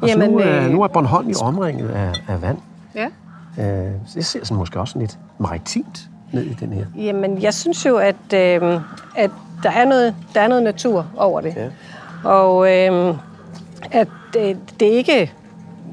Og 0.00 0.08
Jamen, 0.08 0.30
nu, 0.30 0.40
øh, 0.40 0.70
nu 0.70 0.82
er 0.82 0.88
Bornholm 0.88 1.30
i 1.30 1.34
omringet 1.42 1.88
af, 1.88 2.12
af 2.28 2.42
vand. 2.42 2.58
Ja. 2.94 3.04
Øh, 3.58 3.92
så 4.06 4.12
jeg 4.16 4.24
ser 4.24 4.44
sådan 4.44 4.56
måske 4.56 4.80
også 4.80 4.98
lidt 4.98 5.18
maritimt 5.38 6.08
ned 6.32 6.42
i 6.42 6.54
den 6.54 6.72
her. 6.72 6.84
Jamen, 6.96 7.42
jeg 7.42 7.54
synes 7.54 7.86
jo, 7.86 7.96
at, 7.96 8.32
øh, 8.34 8.80
at 9.16 9.30
der, 9.62 9.70
er 9.70 9.84
noget, 9.84 10.14
der 10.34 10.40
er 10.40 10.48
noget 10.48 10.62
natur 10.62 11.06
over 11.16 11.40
det. 11.40 11.54
Ja. 11.56 11.68
Og 12.28 12.72
øh, 12.72 13.14
at 13.90 14.08
det, 14.34 14.58
det 14.80 14.88
er 14.88 14.96
ikke 14.96 15.32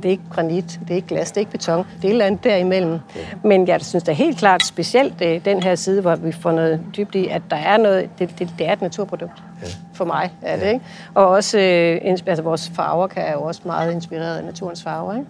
det 0.04 0.06
er 0.06 0.12
ikke 0.12 0.24
granit, 0.30 0.80
det 0.82 0.92
er 0.92 0.96
ikke 0.96 1.08
glas, 1.08 1.32
det 1.32 1.38
er 1.38 1.42
ikke 1.42 1.52
beton, 1.52 1.78
det 1.78 2.04
er 2.04 2.08
et 2.08 2.12
eller 2.12 2.26
andet 2.26 2.44
derimellem. 2.44 2.92
Ja. 2.92 3.20
Men 3.44 3.68
jeg 3.68 3.82
synes 3.82 4.04
da 4.04 4.12
helt 4.12 4.38
klart, 4.38 4.66
specielt 4.66 5.22
øh, 5.22 5.46
den 5.46 5.64
her 5.64 5.76
side, 5.76 6.02
hvor 6.02 6.16
vi 6.16 6.32
får 6.32 6.52
noget 6.52 6.82
dybt 6.98 7.16
i, 7.16 7.28
at 7.28 7.42
der 7.50 7.56
er 7.56 7.78
noget, 7.78 8.10
det, 8.20 8.40
det, 8.40 8.50
det 8.58 8.68
er 8.68 8.74
et 8.74 8.82
naturprodukt. 8.82 9.44
Ja. 9.62 9.68
For 9.94 10.06
mig 10.06 10.32
er 10.42 10.56
det, 10.56 10.66
ja. 10.66 10.72
ikke? 10.72 10.86
Og 11.14 11.28
også, 11.28 11.60
øh, 11.60 12.18
altså 12.26 12.44
vores 12.44 12.72
farver 12.76 13.08
kan 13.08 13.24
er 13.24 13.32
jo 13.32 13.42
også 13.42 13.62
meget 13.66 13.94
inspireret 13.94 14.38
af 14.38 14.46
naturens 14.46 14.84
farver, 14.84 15.14
ikke? 15.14 15.28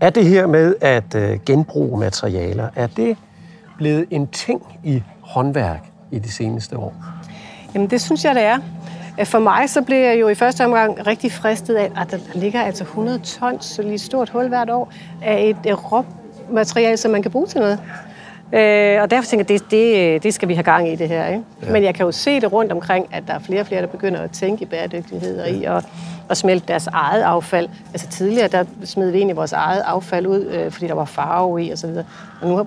Er 0.00 0.10
det 0.10 0.24
her 0.24 0.46
med 0.46 0.74
at 0.80 1.14
øh, 1.14 1.38
genbruge 1.46 1.98
materialer, 2.00 2.68
er 2.76 2.86
det 2.86 3.16
blevet 3.76 4.06
en 4.10 4.26
ting 4.26 4.62
i 4.84 5.02
håndværk 5.20 5.90
i 6.10 6.18
de 6.18 6.32
seneste 6.32 6.76
år? 6.76 6.94
Jamen, 7.74 7.90
det 7.90 8.00
synes 8.00 8.24
jeg, 8.24 8.34
det 8.34 8.42
er. 8.42 8.58
For 9.24 9.38
mig 9.38 9.70
så 9.70 9.82
blev 9.82 9.98
jeg 9.98 10.20
jo 10.20 10.28
i 10.28 10.34
første 10.34 10.64
omgang 10.64 11.06
rigtig 11.06 11.32
fristet 11.32 11.74
af, 11.74 11.90
at 11.96 12.10
der 12.10 12.18
ligger 12.34 12.62
altså 12.62 12.84
100 12.84 13.18
tons, 13.18 13.64
så 13.64 13.82
lige 13.82 13.98
stort 13.98 14.28
hul 14.28 14.48
hvert 14.48 14.70
år, 14.70 14.92
af 15.22 15.54
et 15.64 15.92
råmateriale, 15.92 16.96
som 16.96 17.10
man 17.10 17.22
kan 17.22 17.30
bruge 17.30 17.46
til 17.46 17.60
noget. 17.60 17.78
Øh, 18.52 19.02
og 19.02 19.10
derfor 19.10 19.28
tænker 19.28 19.44
jeg, 19.50 19.60
det, 19.60 19.70
det, 19.70 20.22
det 20.22 20.34
skal 20.34 20.48
vi 20.48 20.54
have 20.54 20.62
gang 20.62 20.92
i 20.92 20.96
det 20.96 21.08
her. 21.08 21.26
Ikke? 21.26 21.42
Ja. 21.62 21.72
Men 21.72 21.84
jeg 21.84 21.94
kan 21.94 22.06
jo 22.06 22.12
se 22.12 22.40
det 22.40 22.52
rundt 22.52 22.72
omkring, 22.72 23.14
at 23.14 23.22
der 23.26 23.34
er 23.34 23.38
flere 23.38 23.60
og 23.60 23.66
flere, 23.66 23.80
der 23.80 23.86
begynder 23.86 24.20
at 24.20 24.30
tænke 24.30 24.62
i 24.62 24.66
bæredygtighed 24.66 25.40
og 25.40 25.50
i 25.50 25.64
at, 25.64 25.84
at 26.30 26.36
smelte 26.36 26.68
deres 26.68 26.86
eget 26.86 27.22
affald. 27.22 27.68
Altså 27.92 28.08
tidligere, 28.08 28.48
der 28.48 28.64
smed 28.84 29.10
vi 29.10 29.16
egentlig 29.16 29.36
vores 29.36 29.52
eget 29.52 29.82
affald 29.86 30.26
ud, 30.26 30.46
øh, 30.46 30.70
fordi 30.70 30.86
der 30.86 30.94
var 30.94 31.04
farve 31.04 31.64
i 31.64 31.72
osv. 31.72 31.88
Og, 31.88 32.04
og 32.40 32.48
nu 32.48 32.66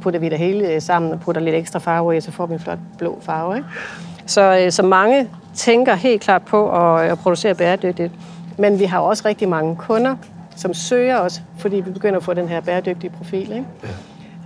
putter 0.00 0.20
vi 0.20 0.28
det 0.28 0.38
hele 0.38 0.80
sammen 0.80 1.12
og 1.12 1.20
putter 1.20 1.40
lidt 1.42 1.54
ekstra 1.54 1.78
farve 1.78 2.16
i, 2.16 2.20
så 2.20 2.30
får 2.30 2.46
vi 2.46 2.54
en 2.54 2.60
flot 2.60 2.78
blå 2.98 3.18
farve. 3.22 3.56
Ikke? 3.56 3.68
Så, 4.26 4.58
øh, 4.64 4.72
så 4.72 4.82
mange 4.82 5.28
tænker 5.54 5.94
helt 5.94 6.22
klart 6.22 6.42
på 6.42 6.70
at, 6.70 7.04
at 7.04 7.18
producere 7.18 7.54
bæredygtigt. 7.54 8.12
Men 8.58 8.78
vi 8.78 8.84
har 8.84 8.98
også 8.98 9.22
rigtig 9.26 9.48
mange 9.48 9.76
kunder, 9.76 10.16
som 10.56 10.74
søger 10.74 11.18
os, 11.18 11.42
fordi 11.58 11.76
vi 11.76 11.90
begynder 11.90 12.16
at 12.16 12.24
få 12.24 12.34
den 12.34 12.48
her 12.48 12.60
bæredygtige 12.60 13.10
profil. 13.10 13.52
Ikke? 13.52 13.64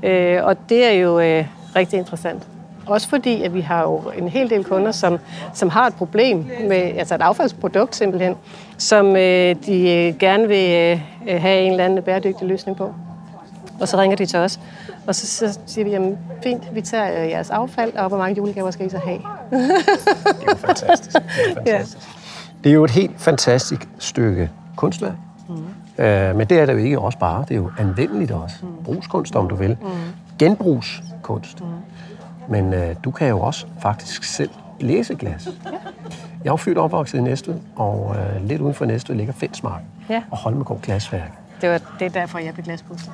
Ja. 0.03 0.37
Øh, 0.37 0.47
og 0.47 0.69
det 0.69 0.85
er 0.85 0.93
jo 0.93 1.21
øh, 1.21 1.47
rigtig 1.77 1.99
interessant. 1.99 2.43
Også 2.87 3.09
fordi, 3.09 3.43
at 3.43 3.55
vi 3.55 3.61
har 3.61 3.83
jo 3.83 4.03
en 4.19 4.29
hel 4.29 4.51
del 4.51 4.65
kunder, 4.65 4.93
som, 4.93 5.19
som 5.55 5.69
har 5.69 5.87
et 5.87 5.95
problem 5.95 6.47
med 6.69 6.77
altså 6.77 7.15
et 7.15 7.21
affaldsprodukt 7.21 7.97
simpelthen, 7.97 8.35
som 8.79 9.17
øh, 9.17 9.57
de 9.67 9.91
øh, 9.91 10.19
gerne 10.19 10.49
vil 10.49 10.99
øh, 11.29 11.41
have 11.41 11.61
en 11.61 11.71
eller 11.71 11.85
anden 11.85 12.03
bæredygtig 12.03 12.49
løsning 12.49 12.77
på. 12.77 12.95
Og 13.81 13.89
så 13.89 13.97
ringer 13.97 14.17
de 14.17 14.27
til 14.27 14.39
os, 14.39 14.61
og 15.07 15.15
så, 15.15 15.27
så 15.27 15.59
siger 15.67 15.85
vi, 15.85 15.91
jamen 15.91 16.19
fint, 16.43 16.75
vi 16.75 16.81
tager 16.81 17.23
øh, 17.23 17.29
jeres 17.31 17.51
affald, 17.51 17.97
og 17.97 18.09
hvor 18.09 18.19
mange 18.19 18.37
julegaver 18.37 18.71
skal 18.71 18.87
I 18.87 18.91
så 18.91 18.99
have? 18.99 19.19
det 19.51 19.61
er 20.47 20.51
jo 20.51 20.57
fantastisk. 20.57 21.17
Det 21.17 21.51
er, 21.51 21.55
fantastisk. 21.55 22.07
Ja. 22.07 22.15
det 22.65 22.71
er 22.71 22.75
jo 22.75 22.85
et 22.85 22.91
helt 22.91 23.21
fantastisk 23.21 23.89
stykke 23.99 24.51
kunstværk. 24.77 25.15
Mm. 25.49 26.05
Øh, 26.05 26.37
men 26.37 26.47
det 26.47 26.59
er 26.59 26.67
det 26.67 26.73
jo 26.73 26.79
ikke 26.79 26.99
også 26.99 27.19
bare. 27.19 27.45
Det 27.49 27.51
er 27.51 27.59
jo 27.59 27.71
anvendeligt 27.79 28.31
også. 28.31 28.57
Mm. 28.63 28.85
Brugskunst, 28.85 29.37
om 29.37 29.49
du 29.49 29.55
vil. 29.55 29.77
Mm. 29.81 29.89
Genbrugskunst. 30.39 31.61
Mm. 31.61 31.67
Men 32.49 32.73
øh, 32.73 32.97
du 33.05 33.11
kan 33.11 33.29
jo 33.29 33.41
også 33.41 33.67
faktisk 33.81 34.25
selv 34.25 34.51
læse 34.81 35.15
glas. 35.15 35.47
Ja. 35.65 35.71
Jeg 36.45 36.51
er 36.51 36.53
jo 36.53 36.57
født 36.57 36.79
opvokset 36.79 37.19
i 37.19 37.21
Næstved, 37.21 37.55
og 37.77 38.17
øh, 38.19 38.49
lidt 38.49 38.61
uden 38.61 38.75
for 38.75 38.85
Næstved 38.85 39.17
ligger 39.17 39.33
Fensmark 39.33 39.81
ja. 40.09 40.23
og 40.31 40.37
Holmegård 40.37 40.81
Glasværk. 40.81 41.33
Det, 41.61 41.71
var, 41.71 41.81
det 41.99 42.05
er 42.05 42.11
derfor, 42.11 42.39
jeg 42.39 42.55
blev 42.55 42.65
glaspuster. 42.65 43.13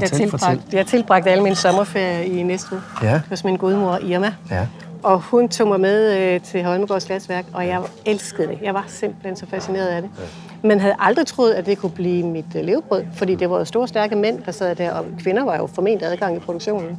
Fortæl, 0.00 0.20
jeg, 0.20 0.30
tilbragt, 0.30 0.62
fortæl. 0.62 0.76
jeg 0.76 0.86
tilbragte 0.86 1.30
alle 1.30 1.42
mine 1.42 1.56
sommerferie 1.56 2.26
i 2.26 2.42
Næstved 2.42 2.80
ja. 3.02 3.20
hos 3.28 3.44
min 3.44 3.56
godmor 3.56 3.98
Irma. 4.02 4.32
Ja. 4.50 4.66
Og 5.02 5.20
hun 5.20 5.48
tog 5.48 5.68
mig 5.68 5.80
med 5.80 6.18
øh, 6.18 6.40
til 6.40 6.64
Holmegårds 6.64 7.06
Glasværk, 7.06 7.44
og 7.52 7.66
jeg 7.66 7.80
elskede 8.04 8.48
det. 8.48 8.58
Jeg 8.62 8.74
var 8.74 8.84
simpelthen 8.88 9.36
så 9.36 9.46
fascineret 9.46 9.86
af 9.86 10.02
det. 10.02 10.10
Ja. 10.18 10.22
Men 10.68 10.80
havde 10.80 10.94
aldrig 10.98 11.26
troet, 11.26 11.52
at 11.52 11.66
det 11.66 11.78
kunne 11.78 11.90
blive 11.90 12.26
mit 12.26 12.44
øh, 12.56 12.64
levebrød, 12.64 13.04
fordi 13.14 13.34
det 13.34 13.50
var 13.50 13.58
jo 13.58 13.64
store, 13.64 13.88
stærke 13.88 14.16
mænd, 14.16 14.42
der 14.42 14.52
sad 14.52 14.74
der, 14.76 14.92
og 14.92 15.04
kvinder 15.22 15.44
var 15.44 15.56
jo 15.56 15.66
formentlig 15.66 16.08
adgang 16.08 16.36
i 16.36 16.38
produktionen. 16.38 16.98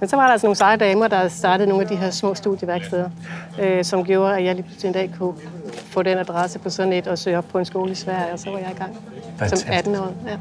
Men 0.00 0.08
så 0.08 0.16
var 0.16 0.24
der 0.24 0.32
altså 0.32 0.46
nogle 0.46 0.56
seje 0.56 0.76
damer, 0.76 1.08
der 1.08 1.28
startede 1.28 1.68
nogle 1.68 1.82
af 1.82 1.88
de 1.88 1.96
her 1.96 2.10
små 2.10 2.34
studieværksteder, 2.34 3.10
øh, 3.60 3.84
som 3.84 4.04
gjorde, 4.04 4.36
at 4.36 4.44
jeg 4.44 4.54
lige 4.54 4.64
pludselig 4.64 4.88
en 4.88 4.94
dag 4.94 5.10
kunne 5.18 5.34
få 5.74 6.02
den 6.02 6.18
adresse 6.18 6.58
på 6.58 6.70
sådan 6.70 6.92
et 6.92 7.06
og 7.06 7.18
søge 7.18 7.38
op 7.38 7.44
på 7.52 7.58
en 7.58 7.64
skole 7.64 7.92
i 7.92 7.94
Sverige, 7.94 8.32
og 8.32 8.38
så 8.38 8.50
var 8.50 8.58
jeg 8.58 8.70
i 8.74 8.78
gang 8.78 8.96
Fantastisk. 9.38 9.66
som 9.66 9.76
18 9.76 9.94
år. 9.96 10.12
Ja. 10.26 10.36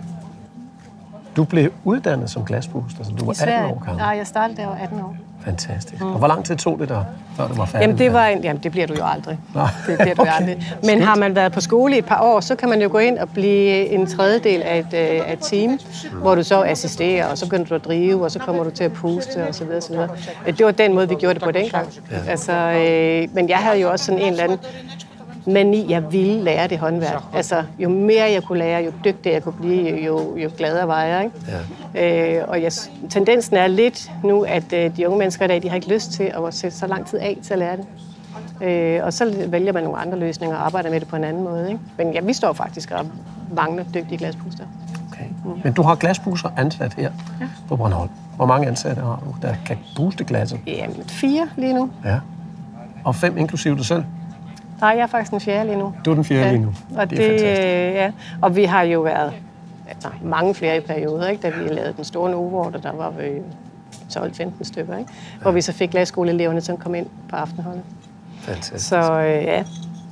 Du 1.40 1.44
blev 1.44 1.72
uddannet 1.84 2.30
som 2.30 2.46
glaspuster, 2.46 3.04
så 3.04 3.12
du 3.20 3.26
var 3.26 3.32
I 3.32 3.36
Sverige. 3.36 3.56
18 3.56 3.72
år 3.72 3.82
gammel. 3.86 4.04
Ja, 4.04 4.10
jeg 4.10 4.28
startede 4.28 4.58
der, 4.58 4.64
jeg 4.64 4.70
var 4.70 4.78
18 4.84 5.00
år. 5.02 5.16
Fantastisk. 5.46 6.02
Og 6.04 6.08
hvor 6.18 6.28
lang 6.28 6.46
tid 6.46 6.56
tog 6.56 6.80
det 6.80 6.90
der, 6.90 7.04
før 7.38 7.48
du 7.48 7.54
var 7.54 7.66
færdig? 7.66 7.84
Jamen 7.86 7.98
det, 7.98 8.14
var 8.14 8.26
en, 8.26 8.44
jamen, 8.44 8.64
det 8.64 8.72
bliver 8.72 8.88
du 8.88 8.94
jo 8.94 9.04
aldrig. 9.06 9.40
Nej. 9.56 9.68
Det 9.88 9.98
bliver 10.00 10.16
du 10.16 10.22
Okay. 10.22 10.32
aldrig. 10.40 10.74
Men 10.90 11.02
har 11.02 11.16
man 11.16 11.36
været 11.36 11.52
på 11.52 11.62
skole 11.62 11.96
i 11.96 11.98
et 11.98 12.06
par 12.06 12.22
år, 12.22 12.40
så 12.40 12.56
kan 12.56 12.70
man 12.70 12.82
jo 12.82 12.90
gå 12.92 12.98
ind 12.98 13.18
og 13.18 13.30
blive 13.30 13.88
en 13.90 14.08
tredjedel 14.08 14.62
af 14.62 14.80
et, 14.80 14.86
øh, 14.94 15.28
af 15.30 15.34
et 15.34 15.40
team, 15.42 15.80
hvor 16.22 16.36
du 16.36 16.44
så 16.44 16.64
assisterer, 16.64 17.26
og 17.28 17.38
så 17.38 17.46
begynder 17.46 17.66
du 17.66 17.76
at 17.76 17.86
drive, 17.86 18.24
og 18.24 18.32
så 18.32 18.40
kommer 18.40 18.64
du 18.64 18.70
til 18.70 18.84
at 18.84 18.94
puste, 18.94 19.48
og 19.48 19.56
så 19.56 19.64
videre, 19.66 19.82
så 19.82 19.92
videre. 19.94 20.10
Det 20.46 20.66
var 20.66 20.72
den 20.72 20.94
måde, 20.94 21.10
vi 21.10 21.16
gjorde 21.16 21.34
det 21.34 21.44
på 21.44 21.52
dengang. 21.52 21.88
Ja. 22.12 22.32
Altså, 22.32 22.54
øh, 22.54 23.36
men 23.36 23.50
jeg 23.50 23.58
havde 23.58 23.80
jo 23.80 23.92
også 23.92 24.06
sådan 24.06 24.22
en 24.22 24.28
eller 24.32 24.44
anden 24.44 24.58
mani, 25.48 25.86
jeg 25.90 26.12
ville 26.12 26.44
lære 26.44 26.68
det 26.68 26.80
håndværk. 26.80 27.22
Altså, 27.34 27.64
jo 27.80 27.90
mere 27.90 28.32
jeg 28.32 28.44
kunne 28.44 28.60
lære, 28.60 28.84
jo 28.84 28.92
dygtigere 29.06 29.34
jeg 29.34 29.44
kunne 29.44 29.54
blive, 29.54 30.06
jo, 30.06 30.38
jo 30.38 30.50
gladere 30.58 30.88
var 30.88 31.04
jeg. 31.04 31.24
Ikke? 31.24 31.36
Ja. 31.96 32.40
Øh, 32.40 32.50
og 32.50 32.62
jeg, 32.62 32.72
tendensen 33.10 33.56
er 33.58 33.68
lidt 33.68 34.12
nu, 34.24 34.44
at 34.44 34.74
øh, 34.74 34.98
de 34.98 35.08
unge 35.08 35.20
mennesker 35.20 35.46
i 35.46 35.48
dag, 35.48 35.64
de 35.64 35.70
har 35.70 35.76
ikke 35.76 35.94
lyst 35.94 36.12
til 36.12 36.24
at 36.24 36.54
sætte 36.54 36.78
så 36.78 36.88
lang 36.88 37.08
tid 37.08 37.20
af 37.20 37.38
til 37.44 37.54
at 37.54 37.60
lære 37.60 37.78
det. 37.78 37.86
Øh, 38.62 39.00
og 39.04 39.14
så 39.14 39.46
vælger 39.48 39.74
man 39.74 39.84
nogle 39.84 39.98
andre 40.00 40.20
løsninger 40.20 40.58
og 40.58 40.66
arbejder 40.66 40.90
med 40.90 41.00
det 41.00 41.08
på 41.08 41.16
en 41.16 41.24
anden 41.24 41.44
måde. 41.44 41.68
Ikke? 41.68 41.80
Men 41.98 42.14
ja, 42.14 42.22
vi 42.22 42.34
står 42.34 42.54
faktisk 42.54 42.92
og 42.92 43.06
mangler 43.56 43.84
dygtige 43.84 44.18
glaspuster. 44.18 44.64
Okay. 45.12 45.26
Men 45.64 45.74
du 45.74 45.82
har 45.82 45.96
glaspuser 45.96 46.50
ansat 46.58 46.94
her 46.94 47.12
ja. 47.42 47.48
på 47.68 47.76
Bornholm. 47.76 48.10
Hvor 48.36 48.46
mange 48.46 48.68
ansatte 48.68 49.02
har 49.02 49.24
du, 49.26 49.48
der 49.48 49.56
kan 49.66 49.78
puste 49.96 50.24
glasset? 50.24 50.60
Jamen, 50.68 51.04
fire 51.08 51.50
lige 51.58 51.74
nu. 51.74 51.90
Ja. 52.06 52.20
Og 53.04 53.16
fem 53.16 53.38
inklusive 53.38 53.76
dig 53.76 53.86
selv? 53.86 54.04
Nej, 54.82 54.90
jeg 54.90 55.00
er 55.04 55.08
faktisk 55.08 55.32
den 55.32 55.40
fjerde 55.40 55.66
lige 55.66 55.80
nu. 55.80 55.94
Du 56.06 56.12
er 56.12 56.16
den 56.16 56.24
fjerde 56.24 56.52
lige 56.52 56.62
nu. 56.62 56.74
Og 56.98 57.10
Det 57.10 57.18
det, 57.18 57.26
er 57.26 57.30
fantastisk. 57.30 57.62
ja. 57.96 58.12
Og 58.42 58.56
vi 58.56 58.64
har 58.64 58.82
jo 58.84 59.02
været 59.02 59.34
altså, 59.90 60.10
mange 60.24 60.56
flere 60.56 60.78
i 60.78 60.80
perioder, 60.80 61.28
ikke? 61.28 61.42
da 61.42 61.50
vi 61.50 61.68
lavede 61.70 61.94
den 61.98 62.04
store 62.04 62.32
Novo, 62.32 62.70
der 62.84 62.92
var 62.92 63.10
vi 63.12 63.26
12-15 64.14 64.64
stykker, 64.64 64.98
ikke? 64.98 65.12
hvor 65.42 65.52
vi 65.52 65.62
så 65.62 65.72
fik 65.74 65.92
glasskoleeleverne, 65.92 66.62
som 66.62 66.78
kom 66.78 66.96
ind 66.96 67.06
på 67.30 67.36
aftenholdet. 67.36 67.82
Fantastisk. 68.42 68.88
Så 68.88 69.12
øh, 69.22 69.44
ja, 69.44 69.64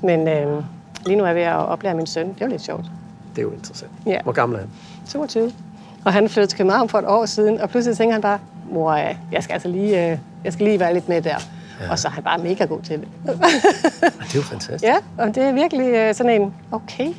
men 0.04 0.28
øh, 0.28 0.64
lige 1.06 1.16
nu 1.18 1.24
er 1.24 1.28
jeg 1.28 1.36
ved 1.36 1.44
at 1.44 1.56
oplære 1.56 1.96
min 1.96 2.06
søn. 2.06 2.28
Det 2.34 2.42
er 2.42 2.46
jo 2.46 2.52
lidt 2.52 2.62
sjovt. 2.62 2.86
Det 3.36 3.38
er 3.38 3.42
jo 3.42 3.52
interessant. 3.52 3.92
Ja. 4.06 4.18
Hvor 4.24 4.32
gammel 4.32 4.56
er 4.56 4.60
han? 4.62 4.70
22. 5.10 5.52
Og 6.06 6.14
han 6.14 6.30
flyttede 6.30 6.52
til 6.52 6.58
København 6.58 6.90
for 6.90 7.00
et 7.00 7.06
år 7.08 7.26
siden, 7.26 7.62
og 7.62 7.70
pludselig 7.70 7.98
tænker 7.98 8.14
han 8.14 8.22
bare, 8.22 8.40
mor, 8.72 8.94
jeg 9.32 9.44
skal 9.44 9.54
altså 9.54 9.68
lige, 9.68 10.12
øh, 10.12 10.18
jeg 10.44 10.54
skal 10.54 10.66
lige 10.66 10.80
være 10.80 10.94
lidt 10.94 11.10
med 11.10 11.22
der. 11.22 11.36
Ja. 11.82 11.92
Og 11.92 12.00
så 12.00 12.08
er 12.08 12.12
han 12.12 12.24
bare 12.24 12.38
mega 12.38 12.66
god 12.66 12.82
til 12.82 13.00
det. 13.00 13.08
Det 14.24 14.36
er 14.36 14.36
jo 14.36 14.42
fantastisk. 14.42 14.84
Ja, 14.84 14.96
og 15.18 15.36
det 15.36 15.44
er 15.44 15.52
virkelig 15.52 15.88
øh, 15.88 16.16
sådan 16.16 16.42
en, 16.42 16.54
okay, 16.72 17.14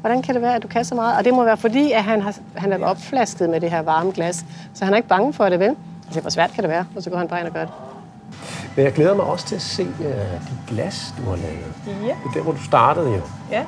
hvordan 0.00 0.22
kan 0.22 0.34
det 0.34 0.42
være, 0.42 0.54
at 0.54 0.62
du 0.62 0.68
kan 0.68 0.84
så 0.84 0.94
meget? 0.94 1.16
Og 1.18 1.24
det 1.24 1.34
må 1.34 1.44
være 1.44 1.56
fordi, 1.56 1.92
at 1.92 2.04
han, 2.04 2.20
har, 2.20 2.34
han 2.54 2.72
er 2.72 2.84
opflasket 2.86 3.50
med 3.50 3.60
det 3.60 3.70
her 3.70 3.82
varme 3.82 4.12
glas, 4.12 4.44
så 4.74 4.84
han 4.84 4.94
er 4.94 4.96
ikke 4.96 5.08
bange 5.08 5.32
for 5.32 5.48
det, 5.48 5.60
vel? 5.60 5.76
Siger, 6.10 6.20
hvor 6.20 6.30
svært 6.30 6.52
kan 6.54 6.62
det 6.62 6.70
være? 6.70 6.86
Og 6.96 7.02
så 7.02 7.10
går 7.10 7.18
han 7.18 7.28
bare 7.28 7.40
ind 7.40 7.48
og 7.48 7.54
gør 7.54 7.60
det. 7.60 7.72
Men 8.76 8.84
jeg 8.84 8.92
glæder 8.92 9.14
mig 9.14 9.24
også 9.24 9.46
til 9.46 9.54
at 9.54 9.62
se 9.62 9.82
uh, 9.82 10.06
de 10.06 10.58
glas, 10.68 11.14
du 11.18 11.22
har 11.30 11.36
lavet. 11.36 11.74
Ja. 11.86 11.92
Det 11.92 12.28
er 12.28 12.32
der, 12.34 12.42
hvor 12.42 12.52
du 12.52 12.62
startede 12.62 13.06
jo. 13.10 13.20
Ja, 13.50 13.62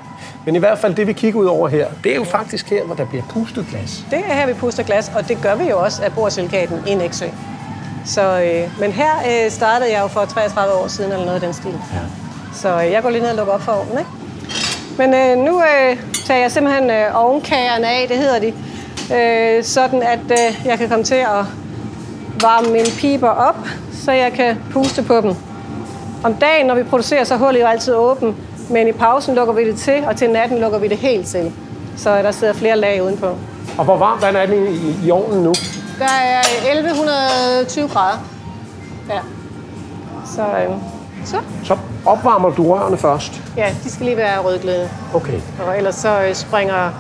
Men 0.45 0.57
i 0.57 0.59
hvert 0.59 0.79
fald 0.79 0.95
det, 0.95 1.07
vi 1.07 1.13
kigger 1.13 1.41
ud 1.41 1.47
over 1.47 1.69
her, 1.69 1.87
det 2.05 2.13
er 2.13 2.17
jo 2.17 2.25
faktisk 2.25 2.71
her, 2.71 2.85
hvor 2.85 2.95
der 2.95 3.07
bliver 3.07 3.25
pustet 3.31 3.67
glas. 3.71 4.05
det 4.11 4.19
er 4.19 4.35
her, 4.35 4.47
vi 4.47 4.53
puster 4.53 4.83
glas, 4.83 5.13
og 5.17 5.29
det 5.29 5.39
gør 5.43 5.55
vi 5.55 5.65
jo 5.65 5.79
også 5.79 6.03
af 6.05 6.13
borsilikaten 6.13 6.79
i 6.87 6.95
Nexø. 6.95 7.27
Så, 8.07 8.41
øh, 8.41 8.81
men 8.81 8.93
her 8.93 9.11
øh, 9.29 9.51
startede 9.51 9.93
jeg 9.93 10.03
jo 10.03 10.07
for 10.07 10.25
33 10.25 10.75
år 10.75 10.89
siden, 10.89 11.13
eller 11.13 11.25
noget 11.25 11.35
af 11.35 11.41
den 11.41 11.53
stil. 11.55 11.71
Ja. 11.71 11.99
Så 12.55 12.83
øh, 12.83 12.93
jeg 12.93 13.03
går 13.03 13.11
lige 13.11 13.23
ned 13.23 13.31
og 13.31 13.37
lukker 13.37 13.53
op 13.53 13.63
for 13.63 13.73
ovnen, 13.73 13.99
ikke? 13.99 14.11
Men 14.99 15.15
øh, 15.15 15.45
nu 15.45 15.63
øh, 15.63 15.97
tager 16.27 16.41
jeg 16.41 16.53
simpelthen 16.53 16.91
øh, 16.91 17.25
ovenkagerne 17.25 17.87
af, 17.87 18.09
det 18.09 18.17
hedder 18.17 18.39
de, 18.39 18.53
øh, 19.15 19.65
sådan 19.65 20.03
at 20.03 20.21
øh, 20.31 20.67
jeg 20.67 20.79
kan 20.79 20.89
komme 20.89 21.05
til 21.05 21.15
at 21.15 21.45
varme 22.43 22.73
mine 22.73 22.87
piber 22.99 23.29
op, 23.29 23.57
så 24.05 24.13
jeg 24.13 24.33
kan 24.33 24.57
puste 24.73 25.03
på 25.03 25.21
dem. 25.21 25.35
Om 26.25 26.35
dagen, 26.35 26.67
når 26.67 26.75
vi 26.75 26.83
producerer, 26.83 27.25
så 27.25 27.35
er 27.35 27.39
hullet 27.39 27.61
jo 27.61 27.67
altid 27.67 27.95
åben, 27.95 28.37
men 28.71 28.89
i 28.89 28.93
pausen 28.93 29.35
lukker 29.35 29.55
vi 29.55 29.71
det 29.71 29.77
til, 29.79 30.05
og 30.07 30.17
til 30.17 30.31
natten 30.31 30.59
lukker 30.59 30.79
vi 30.79 30.89
det 30.89 30.97
helt 30.97 31.27
til. 31.27 31.53
Så 31.97 32.23
der 32.23 32.31
sidder 32.31 32.53
flere 32.53 32.77
lag 32.77 33.03
udenpå. 33.03 33.27
Og 33.79 33.85
hvor 33.85 33.97
varmt 33.97 34.25
er 34.25 34.47
det 34.47 34.69
i, 34.69 35.07
i 35.07 35.11
ovnen 35.11 35.43
nu? 35.43 35.55
Der 35.99 36.05
er 36.25 36.41
1120 36.73 37.89
grader. 37.89 38.19
Ja. 39.11 39.19
Så, 40.27 40.43
øh, 40.43 40.75
så. 41.25 41.37
Så 41.65 41.77
opvarmer 42.07 42.51
du 42.51 42.75
rørene 42.75 42.97
først. 42.97 43.43
Ja, 43.57 43.75
de 43.85 43.91
skal 43.91 44.07
lige 44.07 44.17
være 44.17 44.39
rødglødende. 44.39 44.89
Okay. 45.15 45.41
Og 45.69 45.77
ellers 45.77 45.95
så 45.95 46.23
øh, 46.23 46.35
springer, 46.35 46.91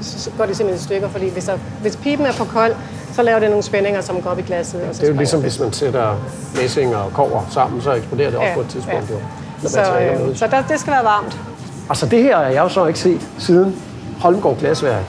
så 0.00 0.30
går 0.38 0.46
de 0.46 0.54
simpelthen 0.54 0.82
i 0.82 0.84
stykker, 0.84 1.08
fordi 1.08 1.28
hvis, 1.30 1.44
der, 1.44 1.56
hvis 1.80 1.96
pipen 1.96 2.26
er 2.26 2.32
for 2.32 2.44
kold, 2.44 2.74
så 3.14 3.22
laver 3.22 3.38
det 3.38 3.48
nogle 3.50 3.62
spændinger, 3.62 4.00
som 4.00 4.22
går 4.22 4.30
op 4.30 4.38
i 4.38 4.42
glasset. 4.42 4.80
Og 4.88 4.94
så 4.94 5.00
Det 5.00 5.08
er 5.08 5.12
jo 5.12 5.18
ligesom, 5.18 5.40
hvis 5.40 5.58
man 5.60 5.72
sætter 5.72 6.14
messing 6.56 6.96
og 6.96 7.12
kover 7.14 7.42
sammen, 7.50 7.82
så 7.82 7.92
eksploderer 7.92 8.30
det 8.30 8.38
også 8.38 8.48
Ja, 8.48 8.54
på 8.54 8.60
et 8.60 8.68
tidspunkt. 8.68 9.10
ja. 9.10 9.14
Jo, 9.62 9.68
Så, 9.68 9.98
øh, 9.98 10.36
så 10.36 10.46
der, 10.46 10.62
det 10.62 10.80
skal 10.80 10.92
være 10.92 11.04
varmt. 11.04 11.38
Altså 11.88 12.06
det 12.06 12.22
her 12.22 12.36
har 12.36 12.44
jeg 12.44 12.62
jo 12.62 12.68
så 12.68 12.86
ikke 12.86 12.98
set 12.98 13.28
siden 13.38 13.82
Holmgaard 14.20 14.56
Glasværk 14.58 15.02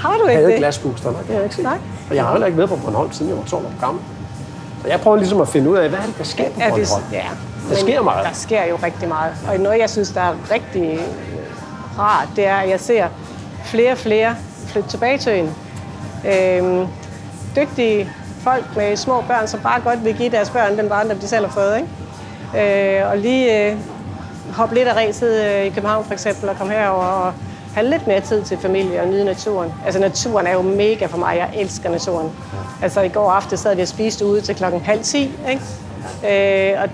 Har 0.00 0.16
du 0.16 0.26
ikke 0.26 0.34
havde 0.42 0.52
det? 0.52 0.60
Nej, 0.60 1.12
det 1.22 1.26
har 1.26 1.34
jeg 1.34 1.42
ikke 1.44 1.54
set. 1.54 1.64
Nej. 1.64 1.78
Og 2.10 2.16
jeg 2.16 2.24
har 2.24 2.30
heller 2.30 2.46
ikke 2.46 2.58
været 2.58 2.70
på 2.70 2.76
Bornholm, 2.76 3.12
siden 3.12 3.28
jeg 3.30 3.38
var 3.38 3.44
12 3.44 3.64
år 3.66 3.72
gammel. 3.80 4.02
Og 4.84 4.90
jeg 4.90 5.00
prøver 5.00 5.16
ligesom 5.16 5.40
at 5.40 5.48
finde 5.48 5.70
ud 5.70 5.76
af, 5.76 5.88
hvad 5.88 5.98
er 5.98 6.02
det, 6.06 6.18
der 6.18 6.24
sker 6.24 6.44
på 6.44 6.60
Ja, 6.60 6.68
Bornholm? 6.68 7.04
det, 7.10 7.16
ja. 7.16 7.22
Der 7.70 7.76
sker 7.76 8.02
meget. 8.02 8.26
Der 8.26 8.32
sker 8.34 8.64
jo 8.64 8.76
rigtig 8.82 9.08
meget. 9.08 9.32
Og 9.48 9.58
noget, 9.60 9.78
jeg 9.78 9.90
synes, 9.90 10.08
der 10.10 10.20
er 10.20 10.34
rigtig 10.50 11.00
rart, 11.98 12.28
det 12.36 12.46
er, 12.46 12.56
at 12.56 12.70
jeg 12.70 12.80
ser 12.80 13.06
flere 13.64 13.92
og 13.92 13.98
flere 13.98 14.34
flytte 14.66 14.88
tilbage 14.88 15.18
til 15.18 15.32
øen. 15.32 15.54
Øhm, 16.24 16.86
dygtige 17.56 18.10
folk 18.40 18.64
med 18.76 18.96
små 18.96 19.20
børn, 19.28 19.48
som 19.48 19.60
bare 19.60 19.80
godt 19.80 20.04
vil 20.04 20.14
give 20.14 20.30
deres 20.30 20.50
børn 20.50 20.78
den 20.78 20.88
barndom, 20.88 21.18
de 21.18 21.28
selv 21.28 21.46
har 21.46 21.52
fået. 21.52 21.76
Ikke? 21.76 23.00
Øh, 23.00 23.10
og 23.10 23.18
lige 23.18 23.70
øh, 23.70 23.76
hoppe 24.56 24.74
lidt 24.74 24.88
af 24.88 24.96
ræset 24.96 25.44
øh, 25.44 25.66
i 25.66 25.68
København 25.70 26.04
for 26.04 26.12
eksempel, 26.12 26.48
og 26.48 26.56
komme 26.58 26.72
herover 26.72 27.04
og 27.04 27.32
have 27.74 27.86
lidt 27.86 28.06
mere 28.06 28.20
tid 28.20 28.42
til 28.42 28.58
familie 28.58 29.00
og 29.02 29.08
nyde 29.08 29.24
naturen. 29.24 29.72
Altså 29.84 30.00
naturen 30.00 30.46
er 30.46 30.52
jo 30.52 30.62
mega 30.62 31.06
for 31.06 31.18
mig. 31.18 31.36
Jeg 31.36 31.60
elsker 31.62 31.90
naturen. 31.90 32.30
Altså 32.82 33.00
i 33.00 33.08
går 33.08 33.30
aften 33.30 33.56
sad 33.56 33.76
vi 33.76 33.82
og 33.82 33.88
spiste 33.88 34.26
ude 34.26 34.40
til 34.40 34.54
klokken 34.54 34.80
halv 34.80 35.02
ti, 35.02 35.32
ikke? 35.50 36.72
Øh, 36.74 36.82
og 36.82 36.88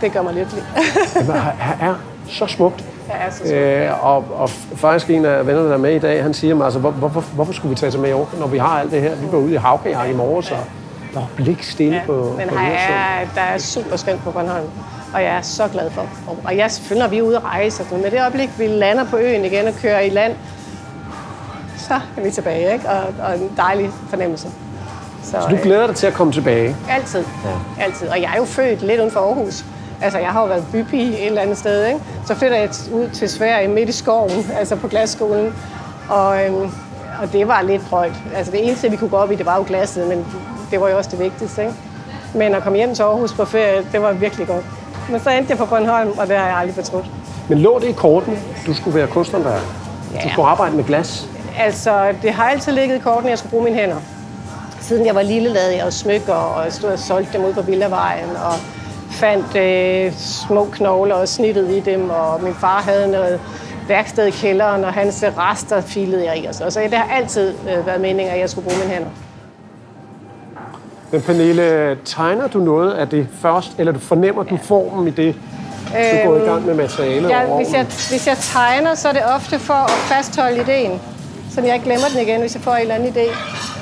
det 0.00 0.12
gør 0.12 0.22
mig 0.22 0.34
lykkelig. 0.34 0.62
Det 1.14 1.28
er, 1.28 1.88
er 1.88 1.94
så 2.28 2.46
smukt. 2.46 2.84
Er 3.10 3.30
så 3.30 3.38
smukt. 3.38 3.52
Øh, 3.52 4.06
og, 4.06 4.24
og 4.34 4.50
faktisk 4.76 5.10
en 5.10 5.24
af 5.24 5.46
vennerne, 5.46 5.68
der 5.68 5.74
er 5.74 5.78
med 5.78 5.94
i 5.94 5.98
dag, 5.98 6.22
han 6.22 6.34
siger 6.34 6.54
mig, 6.54 6.64
altså, 6.64 6.78
hvor, 6.78 6.90
hvorfor, 6.90 7.20
hvorfor 7.20 7.52
skulle 7.52 7.70
vi 7.70 7.76
tage 7.76 7.90
til 7.90 8.00
Mallorca, 8.00 8.36
når 8.38 8.46
vi 8.46 8.58
har 8.58 8.80
alt 8.80 8.90
det 8.90 9.00
her? 9.00 9.14
Vi 9.14 9.26
var 9.32 9.38
ude 9.38 9.52
i 9.52 9.56
Havkajak 9.56 10.08
i 10.08 10.12
morges, 10.12 10.50
og 10.50 10.58
der 11.14 11.20
var 11.20 11.28
blik 11.36 11.62
stille 11.62 11.96
Ja, 11.96 12.02
på, 12.06 12.34
men 12.38 12.48
på 12.48 12.58
her 12.58 12.94
er, 12.94 13.26
der 13.34 13.40
er 13.40 13.58
super 13.58 13.96
skønt 13.96 14.24
på 14.24 14.30
Bornholm, 14.30 14.68
og 15.14 15.22
jeg 15.22 15.36
er 15.36 15.42
så 15.42 15.68
glad 15.68 15.90
for. 15.90 16.06
Og- 16.44 16.56
jeg 16.56 16.70
føler, 16.70 17.04
at 17.04 17.10
vi 17.10 17.18
er 17.18 17.22
ude 17.22 17.36
at 17.36 17.44
rejse, 17.44 17.82
og 17.82 17.86
sådan, 17.88 18.02
men 18.04 18.12
det 18.12 18.20
øjeblik, 18.20 18.50
vi 18.58 18.66
lander 18.66 19.04
på 19.04 19.16
øen 19.16 19.44
igen 19.44 19.66
og 19.68 19.74
kører 19.82 20.00
i 20.00 20.08
land, 20.08 20.32
så 21.78 21.94
er 22.16 22.20
vi 22.22 22.30
tilbage, 22.30 22.72
ikke? 22.72 22.88
Og, 22.88 23.02
og 23.28 23.34
en 23.38 23.50
dejlig 23.56 23.90
fornemmelse. 24.08 24.48
Så, 25.22 25.30
Så 25.30 25.48
du 25.50 25.56
glæder 25.62 25.86
dig 25.86 25.96
til 25.96 26.06
at 26.06 26.14
komme 26.14 26.32
tilbage? 26.32 26.68
øh, 26.68 26.96
altid. 26.96 27.24
Ja. 27.78 27.84
altid. 27.84 28.08
Og 28.08 28.20
jeg 28.22 28.30
er 28.32 28.36
jo 28.36 28.44
født 28.44 28.82
lidt 28.82 29.00
uden 29.00 29.10
for 29.10 29.20
Aarhus. 29.20 29.64
Altså, 30.02 30.18
jeg 30.18 30.28
har 30.28 30.40
jo 30.40 30.46
været 30.46 30.64
bypige 30.72 31.18
et 31.18 31.26
eller 31.26 31.42
andet 31.42 31.58
sted, 31.58 31.86
ikke? 31.86 32.00
Så 32.26 32.34
flytter 32.34 32.56
jeg 32.56 32.68
ud 32.92 33.08
til 33.08 33.28
Sverige 33.28 33.68
midt 33.68 33.88
i 33.88 33.92
skoven, 33.92 34.30
altså 34.58 34.76
på 34.76 34.88
glasskolen. 34.88 35.54
Og, 36.08 36.44
øhm, 36.44 36.70
og 37.22 37.32
det 37.32 37.48
var 37.48 37.62
lidt 37.62 37.82
højt. 37.82 38.12
Altså, 38.36 38.52
det 38.52 38.66
eneste, 38.68 38.90
vi 38.90 38.96
kunne 38.96 39.10
gå 39.10 39.16
op 39.16 39.30
i, 39.32 39.34
det 39.36 39.46
var 39.46 39.56
jo 39.56 39.64
glasset, 39.66 40.06
men 40.08 40.26
det 40.70 40.80
var 40.80 40.88
jo 40.88 40.96
også 40.96 41.10
det 41.10 41.18
vigtigste, 41.18 41.62
ikke? 41.62 41.74
Men 42.34 42.54
at 42.54 42.62
komme 42.62 42.78
hjem 42.78 42.94
til 42.94 43.02
Aarhus 43.02 43.32
på 43.32 43.44
ferie, 43.44 43.82
det 43.92 44.02
var 44.02 44.12
virkelig 44.12 44.46
godt. 44.46 44.64
Men 45.10 45.20
så 45.20 45.30
endte 45.30 45.50
jeg 45.50 45.58
på 45.58 45.66
Bornholm, 45.66 46.18
og 46.18 46.26
det 46.26 46.36
har 46.36 46.46
jeg 46.46 46.56
aldrig 46.56 46.74
fortrudt. 46.74 47.04
Men 47.48 47.58
lå 47.58 47.78
det 47.78 47.88
i 47.88 47.92
korten, 47.92 48.38
du 48.66 48.74
skulle 48.74 48.98
være 48.98 49.06
kunsthåndværker? 49.06 49.60
Du 50.12 50.14
Ja. 50.24 50.32
skulle 50.32 50.48
arbejde 50.48 50.76
med 50.76 50.84
glas? 50.84 51.28
Altså, 51.58 52.12
det 52.22 52.32
har 52.32 52.44
altid 52.44 52.72
ligget 52.72 52.96
i 52.96 52.98
korten, 52.98 53.24
at 53.26 53.30
jeg 53.30 53.38
skulle 53.38 53.50
bruge 53.50 53.64
mine 53.64 53.76
hænder. 53.76 53.96
Siden 54.80 55.06
jeg 55.06 55.14
var 55.14 55.22
lille, 55.22 55.48
lavede 55.48 55.76
jeg 55.84 55.92
smykker, 55.92 56.32
og 56.34 56.72
stod 56.72 56.90
og 56.90 56.98
solgte 56.98 57.38
dem 57.38 57.44
ud 57.46 57.52
på 57.52 57.62
Villavejen, 57.62 58.30
og 58.30 58.52
fandt 59.10 59.56
øh, 59.56 60.12
små 60.18 60.68
knogler 60.72 61.14
og 61.14 61.28
snittede 61.28 61.76
i 61.76 61.80
dem, 61.80 62.10
og 62.10 62.42
min 62.42 62.54
far 62.54 62.82
havde 62.82 63.10
noget 63.12 63.40
værksted 63.88 64.26
i 64.26 64.30
kælderen, 64.30 64.84
og 64.84 64.92
hans 64.92 65.24
rester 65.38 65.80
filede 65.80 66.24
jeg 66.26 66.38
i. 66.38 66.46
Og 66.46 66.54
så, 66.54 66.70
så 66.70 66.80
det 66.80 66.94
har 66.98 67.16
altid 67.16 67.54
øh, 67.76 67.86
været 67.86 68.00
meningen, 68.00 68.34
at 68.34 68.40
jeg 68.40 68.50
skulle 68.50 68.68
bruge 68.68 68.80
mine 68.80 68.90
hænder. 68.94 69.08
Men 71.14 71.22
Pernille, 71.22 71.98
tegner 72.04 72.48
du 72.48 72.58
noget 72.58 72.92
af 72.92 73.08
det 73.08 73.28
først, 73.40 73.72
eller 73.78 73.92
du 73.92 73.98
fornemmer 73.98 74.42
du 74.42 74.56
formen 74.56 75.08
i 75.08 75.10
det, 75.10 75.34
Du 75.34 76.28
går 76.28 76.36
i 76.36 76.40
gang 76.40 76.66
med 76.66 76.74
materiale 76.74 77.28
ja, 77.28 77.56
hvis, 77.56 77.72
jeg, 77.72 77.84
hvis 77.84 78.26
jeg 78.26 78.36
tegner, 78.40 78.94
så 78.94 79.08
er 79.08 79.12
det 79.12 79.22
ofte 79.34 79.58
for 79.58 79.74
at 79.74 79.90
fastholde 79.90 80.60
ideen, 80.60 81.00
så 81.50 81.60
jeg 81.60 81.74
ikke 81.74 81.84
glemmer 81.84 82.06
den 82.14 82.22
igen, 82.22 82.40
hvis 82.40 82.54
jeg 82.54 82.62
får 82.62 82.74
en 82.74 82.80
eller 82.80 82.94
anden 82.94 83.08
idé. 83.08 83.36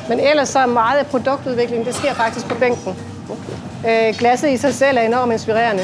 Men 0.08 0.20
ellers 0.20 0.48
så 0.48 0.58
er 0.58 0.66
meget 0.66 0.98
af 0.98 1.06
produktudviklingen, 1.06 1.86
det 1.86 1.94
sker 1.94 2.14
faktisk 2.14 2.48
på 2.48 2.54
bænken. 2.54 2.94
Okay. 3.30 4.08
Øh, 4.08 4.18
glasset 4.18 4.50
i 4.50 4.56
sig 4.56 4.74
selv 4.74 4.96
er 4.96 5.02
enormt 5.02 5.32
inspirerende. 5.32 5.82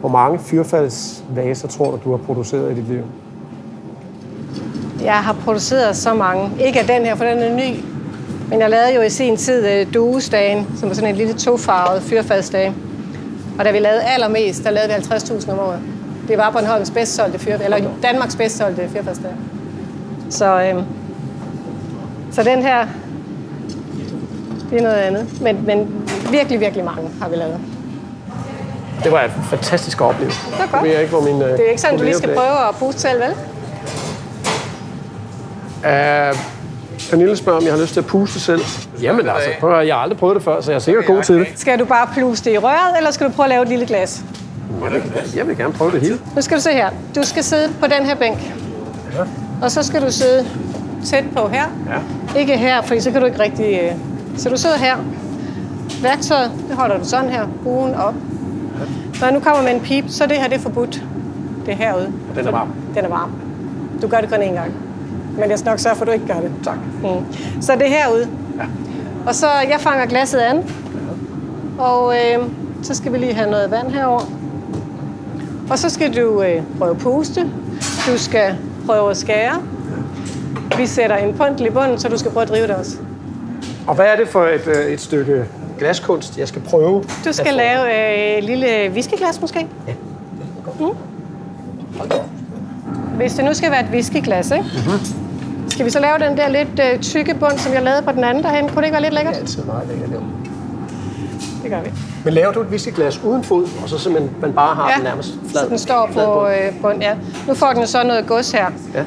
Hvor 0.00 0.08
mange 0.08 0.38
fyrfaldsvaser 0.38 1.68
tror 1.68 1.90
du, 1.90 1.98
du 2.04 2.10
har 2.10 2.24
produceret 2.26 2.72
i 2.72 2.74
dit 2.74 2.88
liv? 2.88 3.04
Jeg 5.04 5.14
har 5.14 5.32
produceret 5.44 5.96
så 5.96 6.14
mange. 6.14 6.50
Ikke 6.60 6.80
af 6.80 6.86
den 6.86 7.04
her, 7.04 7.14
for 7.14 7.24
den 7.24 7.38
er 7.38 7.54
ny. 7.54 7.76
Men 8.50 8.60
jeg 8.60 8.70
lavede 8.70 8.94
jo 8.94 9.00
i 9.00 9.10
sin 9.10 9.36
tid 9.36 9.80
uh, 9.80 9.94
duesdagen, 9.94 10.66
som 10.78 10.88
var 10.88 10.94
sådan 10.94 11.10
en 11.10 11.16
lille 11.16 11.34
tofarvet 11.34 12.02
fyrfaldsdag. 12.02 12.72
Og 13.58 13.64
da 13.64 13.70
vi 13.70 13.78
lavede 13.78 14.02
allermest, 14.02 14.64
der 14.64 14.70
lavede 14.70 14.88
vi 14.88 15.14
50.000 15.14 15.52
om 15.52 15.58
året. 15.58 15.80
Det 16.28 16.38
var 16.38 16.50
Bornholms 16.50 16.90
bedst 16.90 17.14
solgte 17.14 17.38
fyr, 17.38 17.58
eller 17.58 17.90
Danmarks 18.02 18.36
bedst 18.36 18.56
solgte 18.56 18.88
fyrfaldsdag. 18.88 19.30
Så, 20.30 20.62
øh, 20.62 20.82
så 22.32 22.42
den 22.42 22.62
her, 22.62 22.86
det 24.70 24.78
er 24.78 24.82
noget 24.82 24.96
andet. 24.96 25.42
Men, 25.42 25.66
men 25.66 26.08
virkelig, 26.30 26.60
virkelig 26.60 26.84
mange 26.84 27.10
har 27.20 27.28
vi 27.28 27.36
lavet. 27.36 27.58
Det 29.04 29.12
var 29.12 29.22
en 29.22 29.30
fantastisk 29.50 30.00
oplevelse. 30.00 30.40
Det 30.50 30.58
var 30.58 30.78
godt. 30.78 30.82
Jeg 30.82 30.92
ved 30.92 31.00
ikke, 31.00 31.12
hvor 31.12 31.20
min, 31.20 31.40
Det 31.40 31.66
er 31.66 31.70
ikke 31.70 31.80
sådan, 31.80 31.98
du 31.98 32.04
lige 32.04 32.16
skal 32.16 32.34
prøve 32.34 32.68
at 32.68 32.74
puste 32.78 33.00
selv, 33.00 33.20
vel? 33.20 33.34
Uh, 35.84 36.38
Pernille 37.10 37.36
spørger, 37.36 37.58
om 37.58 37.64
jeg 37.64 37.72
har 37.72 37.80
lyst 37.80 37.92
til 37.92 38.00
at 38.00 38.06
puste 38.06 38.40
selv. 38.40 38.60
Jamen 39.02 39.28
altså, 39.28 39.50
prøv 39.60 39.70
at, 39.70 39.76
høre, 39.76 39.86
jeg 39.86 39.94
har 39.94 40.02
aldrig 40.02 40.18
prøvet 40.18 40.34
det 40.34 40.42
før, 40.44 40.60
så 40.60 40.70
jeg 40.70 40.76
er 40.76 40.80
sikkert 40.80 41.06
god 41.06 41.22
til 41.22 41.34
det. 41.34 41.46
Skal 41.56 41.78
du 41.78 41.84
bare 41.84 42.08
pluse 42.14 42.44
det 42.44 42.52
i 42.52 42.58
røret, 42.58 42.96
eller 42.96 43.10
skal 43.10 43.26
du 43.26 43.32
prøve 43.32 43.44
at 43.44 43.50
lave 43.50 43.62
et 43.62 43.68
lille 43.68 43.86
glas? 43.86 44.24
Jeg 45.36 45.48
vil 45.48 45.56
gerne 45.56 45.72
prøve 45.72 45.90
det 45.92 46.00
hele. 46.00 46.18
Nu 46.36 46.42
skal 46.42 46.56
du 46.56 46.62
se 46.62 46.70
her. 46.70 46.90
Du 47.16 47.22
skal 47.22 47.44
sidde 47.44 47.72
på 47.80 47.86
den 47.86 48.06
her 48.06 48.14
bænk. 48.14 48.38
Ja. 49.14 49.20
Og 49.62 49.70
så 49.70 49.82
skal 49.82 50.02
du 50.02 50.12
sidde 50.12 50.46
tæt 51.04 51.24
på 51.36 51.48
her. 51.48 51.64
Ja. 52.34 52.40
Ikke 52.40 52.56
her, 52.56 52.82
for 52.82 53.00
så 53.00 53.10
kan 53.10 53.20
du 53.20 53.26
ikke 53.26 53.40
rigtig... 53.40 53.80
øh, 53.82 53.92
Så 54.38 54.48
du 54.48 54.56
sidder 54.56 54.76
her. 54.76 54.96
Værktøjet, 56.02 56.50
det 56.68 56.76
holder 56.76 56.98
du 56.98 57.04
sådan 57.04 57.30
her. 57.30 57.46
Ugen 57.66 57.94
op. 57.94 58.14
Når 59.20 59.26
jeg 59.26 59.32
nu 59.32 59.40
kommer 59.40 59.62
med 59.62 59.74
en 59.74 59.80
pip, 59.80 60.04
så 60.08 60.24
er 60.24 60.28
det 60.28 60.36
her 60.36 60.48
det 60.48 60.56
er 60.56 60.60
forbudt. 60.60 61.02
Det 61.66 61.72
er 61.72 61.76
herude. 61.76 62.12
Den 62.36 62.46
er 62.46 62.50
varm. 62.50 62.68
Den 62.94 63.04
er 63.04 63.08
varm. 63.08 63.30
Du 64.02 64.08
gør 64.08 64.18
det 64.20 64.28
kun 64.30 64.38
én 64.38 64.52
gang. 64.52 64.72
Men 65.38 65.50
jeg 65.50 65.58
skal 65.58 65.70
nok 65.70 65.78
sørge 65.78 65.96
for, 65.96 66.02
at 66.02 66.06
du 66.06 66.12
ikke 66.12 66.26
gør 66.26 66.40
det. 66.40 66.52
Tak. 66.64 66.76
Mm. 67.02 67.62
Så 67.62 67.72
det 67.72 67.82
er 67.86 67.90
herude. 67.90 68.28
Ja. 68.58 68.64
Og 69.26 69.34
så, 69.34 69.46
jeg 69.70 69.76
fanger 69.80 70.06
glasset 70.06 70.38
an. 70.38 70.62
Og 71.78 72.14
øh, 72.14 72.44
så 72.82 72.94
skal 72.94 73.12
vi 73.12 73.18
lige 73.18 73.34
have 73.34 73.50
noget 73.50 73.70
vand 73.70 73.90
herover. 73.90 74.20
Og 75.70 75.78
så 75.78 75.88
skal 75.88 76.16
du 76.16 76.42
øh, 76.42 76.62
prøve 76.78 76.90
at 76.90 76.98
puste. 76.98 77.40
Du 78.06 78.18
skal 78.18 78.56
prøve 78.86 79.10
at 79.10 79.16
skære. 79.16 79.62
Vi 80.78 80.86
sætter 80.86 81.16
en 81.16 81.34
puntel 81.34 81.66
i 81.66 81.70
bunden, 81.70 81.98
så 81.98 82.08
du 82.08 82.18
skal 82.18 82.30
prøve 82.30 82.42
at 82.42 82.48
drive 82.48 82.66
det 82.66 82.74
også. 82.76 82.96
Og 83.86 83.94
hvad 83.94 84.06
er 84.06 84.16
det 84.16 84.28
for 84.28 84.44
et, 84.44 84.66
øh, 84.66 84.92
et 84.92 85.00
stykke 85.00 85.44
glaskunst, 85.78 86.38
jeg 86.38 86.48
skal 86.48 86.62
prøve? 86.62 87.04
Du 87.24 87.32
skal 87.32 87.54
lave 87.54 87.84
øh, 87.84 88.38
et 88.38 88.44
lille 88.44 88.90
whiskyglas 88.92 89.40
måske. 89.40 89.66
Ja. 89.86 89.92
Hvis 93.16 93.32
det 93.32 93.44
nu 93.44 93.54
skal 93.54 93.70
være 93.70 93.80
et 93.80 93.90
whiskyglas, 93.92 94.50
ikke? 94.50 94.64
Mhm. 94.64 94.92
Mm-hmm. 94.92 95.23
Skal 95.74 95.86
vi 95.86 95.90
så 95.90 96.00
lave 96.00 96.18
den 96.18 96.36
der 96.36 96.48
lidt 96.48 96.80
øh, 96.92 97.00
tykke 97.00 97.34
bund, 97.34 97.58
som 97.58 97.72
jeg 97.72 97.82
lavede 97.82 98.02
på 98.02 98.12
den 98.12 98.24
anden 98.24 98.42
derhen? 98.44 98.68
Kunne 98.68 98.76
det 98.76 98.84
ikke 98.84 98.92
være 98.92 99.02
lidt 99.02 99.14
lækkert? 99.14 99.34
Det 99.34 99.38
er 99.40 99.42
altid 99.44 99.64
meget 99.64 99.88
lækkert, 99.88 100.10
jo. 100.12 100.20
Det 101.62 101.70
gør 101.70 101.80
vi. 101.82 101.90
Men 102.24 102.34
laver 102.34 102.52
du 102.52 102.60
et 102.60 102.66
whiskyglas 102.66 103.20
uden 103.24 103.44
fod, 103.44 103.66
og 103.82 103.88
så 103.88 103.98
simpelthen 103.98 104.36
man 104.40 104.52
bare 104.52 104.74
har 104.74 104.88
Ja, 104.90 104.94
den 104.96 105.04
nærmest 105.04 105.34
flad? 105.50 105.62
så 105.62 105.68
den 105.68 105.78
står 105.78 106.06
på 106.06 106.12
bund? 106.24 106.48
øh, 106.74 106.80
bund. 106.82 107.00
Ja. 107.02 107.14
Nu 107.48 107.54
får 107.54 107.72
den 107.72 107.86
så 107.86 108.02
noget 108.04 108.26
gods 108.26 108.52
her, 108.52 108.66
Ja. 108.94 109.04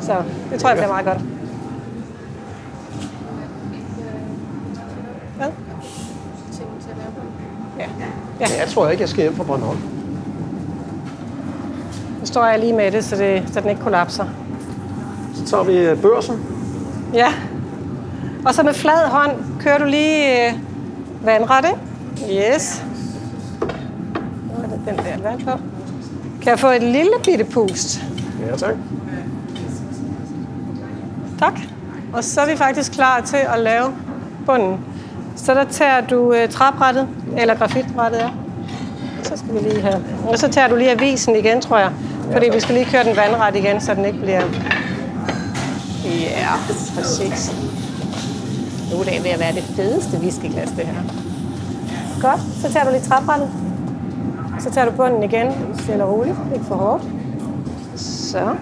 så 0.00 0.12
det 0.52 0.60
tror 0.60 0.68
jeg 0.68 0.78
bliver 0.78 0.88
meget 0.88 1.06
godt. 1.06 1.18
Hvad? 5.36 5.46
Ja. 7.78 7.84
ja. 8.40 8.46
Jeg 8.60 8.68
tror 8.68 8.88
ikke, 8.88 9.00
jeg 9.00 9.08
skal 9.08 9.22
hjem 9.22 9.36
fra 9.36 9.44
Bornholm. 9.44 9.78
Nu 12.20 12.26
står 12.26 12.46
jeg 12.46 12.58
lige 12.58 12.72
med 12.72 12.90
det, 12.92 13.04
så, 13.04 13.16
det, 13.16 13.42
så 13.52 13.60
den 13.60 13.70
ikke 13.70 13.82
kollapser. 13.82 14.24
Så 15.50 15.62
vi 15.62 15.76
øh, 15.76 16.02
børsen. 16.02 16.46
Ja. 17.14 17.32
Og 18.46 18.54
så 18.54 18.62
med 18.62 18.74
flad 18.74 19.08
hånd 19.08 19.30
kører 19.60 19.78
du 19.78 19.84
lige 19.84 20.48
øh, 20.48 20.54
vandret, 21.24 21.64
ikke? 21.64 22.56
Yes. 22.56 22.84
Nu 23.60 24.62
er 24.62 24.68
der 24.68 24.92
den 24.92 24.98
der 24.98 25.30
vand 25.30 25.44
på. 25.44 25.50
Kan 26.42 26.50
jeg 26.50 26.58
få 26.58 26.68
et 26.68 26.82
lille 26.82 27.10
bitte 27.24 27.44
pust? 27.44 28.00
Ja, 28.46 28.56
tak. 28.56 28.74
Tak. 31.38 31.60
Og 32.12 32.24
så 32.24 32.40
er 32.40 32.46
vi 32.46 32.56
faktisk 32.56 32.92
klar 32.92 33.20
til 33.20 33.38
at 33.54 33.60
lave 33.60 33.92
bunden. 34.46 34.80
Så 35.36 35.54
der 35.54 35.64
tager 35.64 36.00
du 36.00 36.32
øh, 36.32 36.48
træbrættet, 36.48 37.08
eller 37.38 37.54
grafitbrættet, 37.54 38.18
ja. 38.18 38.28
Så 39.22 39.36
skal 39.36 39.54
vi 39.54 39.68
lige 39.68 39.80
have. 39.80 40.04
Og 40.28 40.38
så 40.38 40.48
tager 40.48 40.68
du 40.68 40.76
lige 40.76 40.90
avisen 40.90 41.36
igen, 41.36 41.60
tror 41.60 41.78
jeg. 41.78 41.90
Fordi 42.32 42.46
vi 42.54 42.60
skal 42.60 42.74
lige 42.74 42.86
køre 42.86 43.04
den 43.04 43.16
vandret 43.16 43.56
igen, 43.56 43.80
så 43.80 43.94
den 43.94 44.04
ikke 44.04 44.18
bliver... 44.18 44.42
Ja, 46.04 46.52
præcis. 46.94 47.52
Nu 48.92 49.00
er 49.00 49.04
det 49.04 49.24
ved 49.24 49.30
at 49.30 49.40
være 49.40 49.52
det 49.54 49.62
fedeste 49.62 50.18
whiskyglas, 50.18 50.68
det 50.70 50.84
her. 50.86 51.02
Godt, 52.20 52.40
så 52.62 52.72
tager 52.72 52.84
du 52.84 52.90
lige 52.90 53.02
træbrættet. 53.02 53.48
Så 54.60 54.70
tager 54.70 54.84
du 54.90 54.96
bunden 54.96 55.22
igen, 55.22 55.52
stille 55.78 56.04
og 56.04 56.18
roligt, 56.18 56.36
ikke 56.54 56.64
for 56.66 56.74
hårdt. 56.74 57.04
Så. 57.96 58.54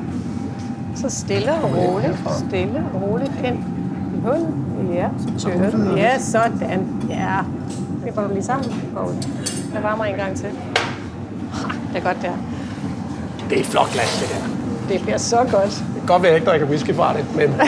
Så 0.96 1.10
stille 1.10 1.52
og 1.54 1.70
roligt, 1.76 2.18
stille 2.48 2.84
og 2.94 3.02
roligt 3.02 3.32
ind 3.44 3.58
i 4.16 4.20
hullet. 4.22 4.48
Ja, 4.94 5.08
så 5.38 5.48
kører 5.50 5.70
du. 5.70 5.96
Ja, 5.96 6.18
sådan. 6.18 6.86
Ja. 7.08 7.36
Det 8.04 8.14
går 8.14 8.22
du 8.22 8.32
lige 8.32 8.44
sammen. 8.44 8.70
Ud. 9.06 9.26
Jeg 9.74 9.82
varmer 9.82 10.04
en 10.04 10.14
gang 10.16 10.36
til. 10.36 10.48
Det 11.92 11.96
er 11.96 12.00
godt 12.00 12.22
der. 12.22 12.32
Det 13.50 13.56
er 13.56 13.60
et 13.60 13.66
flot 13.66 13.92
glas, 13.92 14.18
det 14.20 14.28
der. 14.28 14.48
Det 14.92 15.02
bliver 15.02 15.18
så 15.18 15.36
godt. 15.36 15.84
Godt 16.08 16.22
være, 16.22 16.30
at 16.30 16.34
jeg 16.34 16.40
ikke 16.40 16.50
drikker 16.50 16.66
whisky 16.66 16.94
fra 16.94 17.16
det, 17.16 17.24
men... 17.36 17.48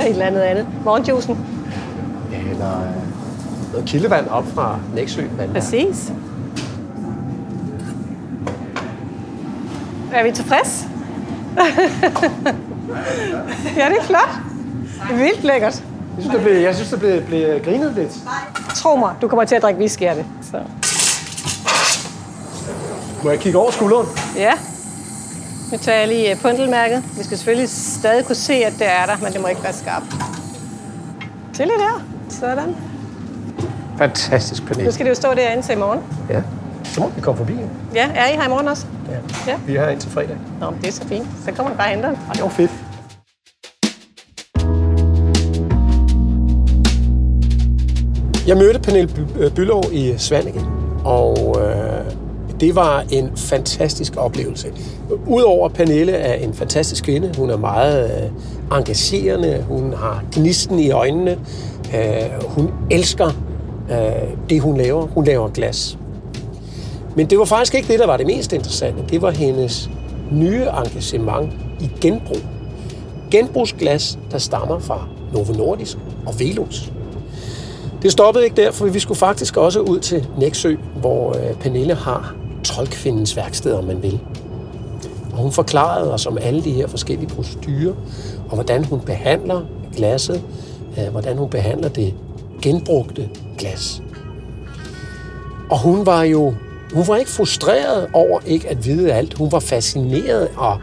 Et 0.00 0.08
eller 0.08 0.26
andet 0.26 0.40
andet. 0.40 0.66
Morgenjuicen. 0.84 1.38
Eller 2.50 2.80
øh, 2.80 2.86
noget 3.72 3.86
kildevand 3.86 4.28
op 4.28 4.44
fra 4.54 4.78
Næksø. 4.94 5.22
Præcis. 5.52 6.12
Er 10.12 10.22
vi 10.22 10.32
tilfreds? 10.32 10.86
ja, 13.76 13.88
det 13.88 13.98
er 13.98 14.02
flot. 14.02 14.30
Det 15.08 15.14
er 15.14 15.16
vildt 15.16 15.44
lækkert. 15.44 15.84
Jeg 16.16 16.22
synes, 16.24 16.34
det 16.34 16.42
blev, 16.44 16.54
jeg 16.54 16.74
synes, 16.74 16.90
det 16.90 16.98
blev, 16.98 17.22
blev 17.22 17.64
grinet 17.64 17.92
lidt. 17.94 18.12
Tro 18.74 18.96
mig, 18.96 19.14
du 19.22 19.28
kommer 19.28 19.44
til 19.44 19.54
at 19.54 19.62
drikke 19.62 19.80
whisky 19.80 20.02
af 20.02 20.14
det. 20.14 20.24
Så. 20.42 20.56
Må 23.24 23.30
jeg 23.30 23.38
kigge 23.38 23.58
over 23.58 23.70
skulderen? 23.70 24.06
Ja. 24.36 24.52
Nu 25.72 25.78
tager 25.78 25.98
jeg 25.98 26.08
lige 26.08 26.30
øh, 26.30 26.40
puntelmærket. 26.42 27.02
Vi 27.18 27.22
skal 27.24 27.36
selvfølgelig 27.38 27.68
stadig 27.70 28.24
kunne 28.24 28.34
se, 28.34 28.52
at 28.52 28.72
det 28.78 28.86
er 28.86 29.06
der, 29.06 29.16
men 29.22 29.32
det 29.32 29.40
må 29.40 29.46
ikke 29.48 29.62
være 29.62 29.72
skarpt. 29.72 30.06
Til 31.54 31.66
lidt 31.66 31.78
der. 31.78 32.02
Sådan. 32.28 32.76
Fantastisk, 33.98 34.62
Nu 34.62 34.68
Pernille. 34.68 34.92
skal 34.92 35.04
det 35.06 35.10
jo 35.10 35.14
stå 35.14 35.34
derinde 35.34 35.62
til 35.66 35.72
i 35.72 35.78
morgen. 35.78 36.00
Ja. 36.30 36.42
Så 36.84 37.00
må 37.00 37.08
vi 37.08 37.20
komme 37.20 37.38
forbi. 37.38 37.52
Ja, 37.94 38.10
er 38.14 38.26
I 38.26 38.36
her 38.36 38.46
i 38.46 38.48
morgen 38.48 38.68
også? 38.68 38.86
Ja. 39.10 39.52
Ja. 39.52 39.58
Vi 39.66 39.76
er 39.76 39.80
her 39.84 39.88
indtil 39.90 40.10
fredag. 40.10 40.36
Nå, 40.60 40.70
men 40.70 40.80
det 40.80 40.88
er 40.88 40.92
så 40.92 41.04
fint. 41.08 41.26
Så 41.44 41.52
kommer 41.52 41.70
du 41.72 41.76
bare 41.76 41.86
og 41.86 41.90
henter 41.94 42.08
den. 42.08 42.18
Det 42.34 42.42
var 42.42 42.48
fedt. 42.48 42.70
Jeg 48.46 48.56
mødte 48.56 48.78
Pernille 48.80 49.26
øh, 49.38 49.50
Bylov 49.54 49.84
i 49.92 50.14
Svanike, 50.18 50.60
og 51.04 51.56
øh, 51.60 52.04
det 52.60 52.76
var 52.76 53.04
en 53.12 53.30
fantastisk 53.36 54.16
oplevelse. 54.16 54.72
Udover 55.26 55.66
at 55.66 55.72
Pernille 55.72 56.12
er 56.12 56.34
en 56.34 56.54
fantastisk 56.54 57.04
kvinde, 57.04 57.32
hun 57.36 57.50
er 57.50 57.56
meget 57.56 58.22
øh, 58.70 58.78
engagerende, 58.78 59.64
hun 59.68 59.92
har 59.92 60.24
gnisten 60.32 60.78
i 60.78 60.90
øjnene, 60.90 61.38
øh, 61.94 62.44
hun 62.44 62.70
elsker 62.90 63.30
øh, 63.90 64.50
det, 64.50 64.60
hun 64.60 64.76
laver. 64.76 65.06
Hun 65.06 65.24
laver 65.24 65.48
glas. 65.48 65.98
Men 67.16 67.26
det 67.26 67.38
var 67.38 67.44
faktisk 67.44 67.74
ikke 67.74 67.88
det, 67.88 67.98
der 67.98 68.06
var 68.06 68.16
det 68.16 68.26
mest 68.26 68.52
interessante. 68.52 69.02
Det 69.10 69.22
var 69.22 69.30
hendes 69.30 69.90
nye 70.32 70.64
engagement 70.84 71.52
i 71.80 71.90
genbrug. 72.00 72.36
Genbrugsglas, 73.30 74.18
der 74.30 74.38
stammer 74.38 74.78
fra 74.78 75.08
Novo 75.32 75.52
Nordisk 75.52 75.98
og 76.26 76.40
Velux. 76.40 76.90
Det 78.02 78.12
stoppede 78.12 78.44
ikke 78.44 78.56
der, 78.56 78.70
for 78.70 78.86
vi 78.86 78.98
skulle 78.98 79.18
faktisk 79.18 79.56
også 79.56 79.80
ud 79.80 79.98
til 79.98 80.26
Næksø, 80.38 80.76
hvor 81.00 81.28
øh, 81.30 81.54
Pernille 81.54 81.94
har 81.94 82.34
troldkvindens 82.64 83.36
værksted, 83.36 83.72
om 83.72 83.84
man 83.84 84.02
vil. 84.02 84.20
Og 85.32 85.38
hun 85.38 85.52
forklarede 85.52 86.14
os 86.14 86.26
om 86.26 86.38
alle 86.40 86.64
de 86.64 86.72
her 86.72 86.86
forskellige 86.86 87.28
procedurer, 87.28 87.94
og 88.48 88.54
hvordan 88.54 88.84
hun 88.84 89.00
behandler 89.00 89.62
glasset, 89.96 90.42
øh, 90.98 91.08
hvordan 91.08 91.38
hun 91.38 91.50
behandler 91.50 91.88
det 91.88 92.14
genbrugte 92.62 93.28
glas. 93.58 94.02
Og 95.70 95.78
hun 95.78 96.06
var 96.06 96.22
jo 96.22 96.54
hun 96.92 97.08
var 97.08 97.16
ikke 97.16 97.30
frustreret 97.30 98.08
over 98.12 98.40
ikke 98.46 98.68
at 98.68 98.84
vide 98.84 99.12
alt. 99.12 99.34
Hun 99.34 99.52
var 99.52 99.60
fascineret 99.60 100.48
og 100.56 100.80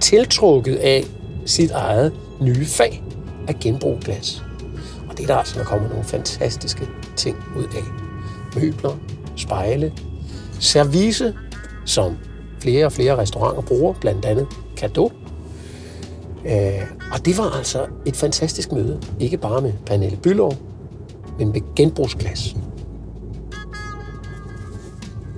tiltrukket 0.00 0.76
af 0.76 1.04
sit 1.46 1.70
eget 1.70 2.12
nye 2.40 2.66
fag 2.66 3.02
at 3.48 3.58
genbruge 3.60 3.98
glas. 4.04 4.42
Og 5.08 5.16
det 5.16 5.22
er 5.22 5.26
der 5.26 5.36
altså, 5.36 5.58
der 5.58 5.64
kommer 5.64 5.88
nogle 5.88 6.04
fantastiske 6.04 6.88
ting 7.16 7.36
ud 7.56 7.64
af. 7.64 7.84
Møbler, 8.60 8.96
spejle, 9.36 9.92
service, 10.60 11.34
som 11.84 12.16
flere 12.60 12.86
og 12.86 12.92
flere 12.92 13.16
restauranter 13.16 13.62
bruger, 13.62 13.94
blandt 14.00 14.24
andet 14.24 14.46
Cadeau. 14.76 15.10
Øh, 16.46 16.82
og 17.12 17.26
det 17.26 17.38
var 17.38 17.56
altså 17.56 17.86
et 18.06 18.16
fantastisk 18.16 18.72
møde. 18.72 19.00
Ikke 19.20 19.36
bare 19.36 19.60
med 19.60 19.72
Pernille 19.86 20.16
Bylov, 20.16 20.54
men 21.38 21.52
med 21.52 21.74
genbrugsglas. 21.76 22.56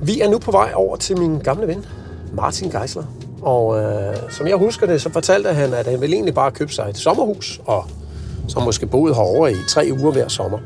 Vi 0.02 0.20
er 0.20 0.30
nu 0.30 0.38
på 0.38 0.50
vej 0.50 0.72
over 0.74 0.96
til 0.96 1.18
min 1.18 1.38
gamle 1.38 1.66
ven, 1.66 1.84
Martin 2.32 2.70
Geisler. 2.70 3.04
Og 3.42 3.78
øh, 3.78 4.16
som 4.30 4.46
jeg 4.46 4.56
husker 4.56 4.86
det, 4.86 5.02
så 5.02 5.10
fortalte 5.12 5.52
han, 5.52 5.74
at 5.74 5.86
han 5.86 6.00
ville 6.00 6.14
egentlig 6.16 6.34
bare 6.34 6.50
købe 6.50 6.72
sig 6.72 6.86
et 6.90 6.98
sommerhus, 6.98 7.60
og 7.64 7.84
så 8.48 8.60
måske 8.60 8.86
boede 8.86 9.14
herovre 9.14 9.52
i 9.52 9.56
tre 9.68 9.88
uger 10.00 10.12
hver 10.12 10.28
sommer. 10.28 10.58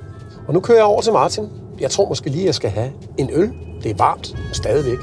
Og 0.49 0.55
nu 0.55 0.61
kører 0.61 0.79
jeg 0.79 0.85
over 0.85 1.01
til 1.01 1.13
Martin. 1.13 1.49
Jeg 1.81 1.91
tror 1.91 2.09
måske 2.09 2.31
lige, 2.31 2.47
jeg 2.47 2.55
skal 2.55 2.71
have 2.71 2.93
en 3.19 3.31
øl. 3.33 3.53
Det 3.83 3.91
er 3.91 3.95
varmt, 3.97 4.37
stadigvæk. 4.53 4.99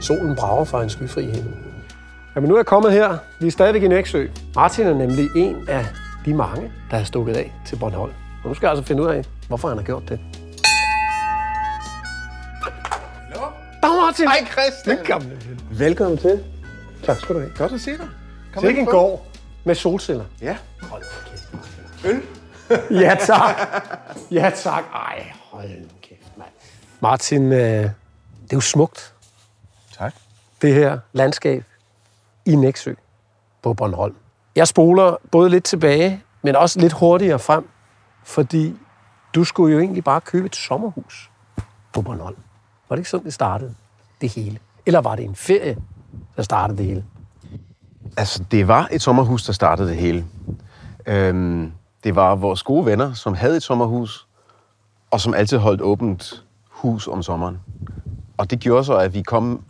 Solen 0.00 0.36
brager 0.36 0.64
fra 0.64 0.82
en 0.82 0.90
skyfri 0.90 1.22
himmel. 1.24 1.54
Jamen 2.34 2.48
nu 2.48 2.54
er 2.54 2.58
jeg 2.58 2.66
kommet 2.66 2.92
her. 2.92 3.18
Vi 3.40 3.46
er 3.46 3.50
stadigvæk 3.50 3.82
i 3.82 3.88
Næksø. 3.88 4.26
Martin 4.54 4.86
er 4.86 4.94
nemlig 4.94 5.28
en 5.36 5.68
af 5.68 5.86
de 6.24 6.34
mange, 6.34 6.72
der 6.90 6.96
er 6.96 7.04
stukket 7.04 7.36
af 7.36 7.52
til 7.66 7.76
Bornholm. 7.76 8.12
Og 8.42 8.48
nu 8.48 8.54
skal 8.54 8.66
jeg 8.66 8.70
altså 8.70 8.84
finde 8.86 9.02
ud 9.02 9.08
af, 9.08 9.24
hvorfor 9.48 9.68
han 9.68 9.76
har 9.76 9.84
gjort 9.84 10.08
det. 10.08 10.20
Hallo? 12.62 13.46
Dag 13.82 13.90
Martin! 13.90 14.28
Hej 14.28 14.46
Christian! 14.52 14.96
Den 14.96 15.06
gamle. 15.06 15.38
Velkommen 15.70 16.18
til. 16.18 16.44
Tak 17.04 17.20
skal 17.20 17.34
du 17.34 17.40
have. 17.40 17.52
Godt 17.58 17.72
at 17.72 17.80
se 17.80 17.90
dig. 17.90 18.08
Kom 18.54 18.60
Sikke 18.60 18.68
en 18.68 18.76
indenfor. 18.80 19.00
gård 19.00 19.26
med 19.64 19.74
solceller. 19.74 20.24
Ja. 20.42 20.56
Hold 20.82 21.02
kæft. 21.30 21.50
Øl? 22.04 22.22
Ja 23.00 23.16
tak. 23.20 23.56
Ja 24.30 24.50
tak. 24.56 24.84
Ej, 24.94 25.32
hold. 25.50 25.68
Martin, 27.00 27.52
øh, 27.52 27.58
det 27.58 27.86
er 28.50 28.56
jo 28.56 28.60
smukt, 28.60 29.14
Tak. 29.98 30.14
det 30.62 30.74
her 30.74 30.98
landskab 31.12 31.64
i 32.46 32.54
Næksø 32.56 32.94
på 33.62 33.74
Bornholm. 33.74 34.16
Jeg 34.56 34.68
spoler 34.68 35.16
både 35.30 35.50
lidt 35.50 35.64
tilbage, 35.64 36.22
men 36.42 36.56
også 36.56 36.80
lidt 36.80 36.92
hurtigere 36.92 37.38
frem, 37.38 37.68
fordi 38.24 38.76
du 39.34 39.44
skulle 39.44 39.74
jo 39.74 39.80
egentlig 39.80 40.04
bare 40.04 40.20
købe 40.20 40.46
et 40.46 40.56
sommerhus 40.56 41.30
på 41.92 42.02
Bornholm. 42.02 42.36
Var 42.88 42.96
det 42.96 43.00
ikke 43.00 43.10
sådan, 43.10 43.24
det 43.24 43.34
startede? 43.34 43.74
Det 44.20 44.28
hele. 44.28 44.58
Eller 44.86 45.00
var 45.00 45.16
det 45.16 45.24
en 45.24 45.34
ferie, 45.36 45.76
der 46.36 46.42
startede 46.42 46.78
det 46.78 46.86
hele? 46.86 47.04
Altså, 48.16 48.44
det 48.50 48.68
var 48.68 48.88
et 48.92 49.02
sommerhus, 49.02 49.44
der 49.44 49.52
startede 49.52 49.88
det 49.88 49.96
hele. 49.96 50.24
Øhm, 51.06 51.72
det 52.04 52.14
var 52.14 52.34
vores 52.34 52.62
gode 52.62 52.86
venner, 52.86 53.12
som 53.12 53.34
havde 53.34 53.56
et 53.56 53.62
sommerhus, 53.62 54.26
og 55.10 55.20
som 55.20 55.34
altid 55.34 55.58
holdt 55.58 55.80
åbent 55.80 56.44
hus 56.80 57.08
om 57.08 57.22
sommeren. 57.22 57.60
Og 58.36 58.50
det 58.50 58.60
gjorde 58.60 58.84
så, 58.84 58.96
at 58.96 59.14
vi 59.14 59.22
kom 59.22 59.64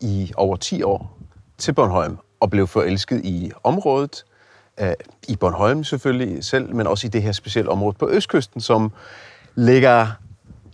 i 0.00 0.32
over 0.36 0.56
10 0.56 0.82
år 0.82 1.18
til 1.58 1.72
Bornholm 1.72 2.18
og 2.40 2.50
blev 2.50 2.66
forelsket 2.66 3.24
i 3.24 3.52
området. 3.64 4.24
Øh, 4.80 4.92
I 5.28 5.36
Bornholm 5.36 5.84
selvfølgelig 5.84 6.44
selv, 6.44 6.74
men 6.74 6.86
også 6.86 7.06
i 7.06 7.10
det 7.10 7.22
her 7.22 7.32
specielle 7.32 7.70
område 7.70 7.96
på 7.98 8.08
Østkysten, 8.10 8.60
som 8.60 8.92
ligger 9.54 10.06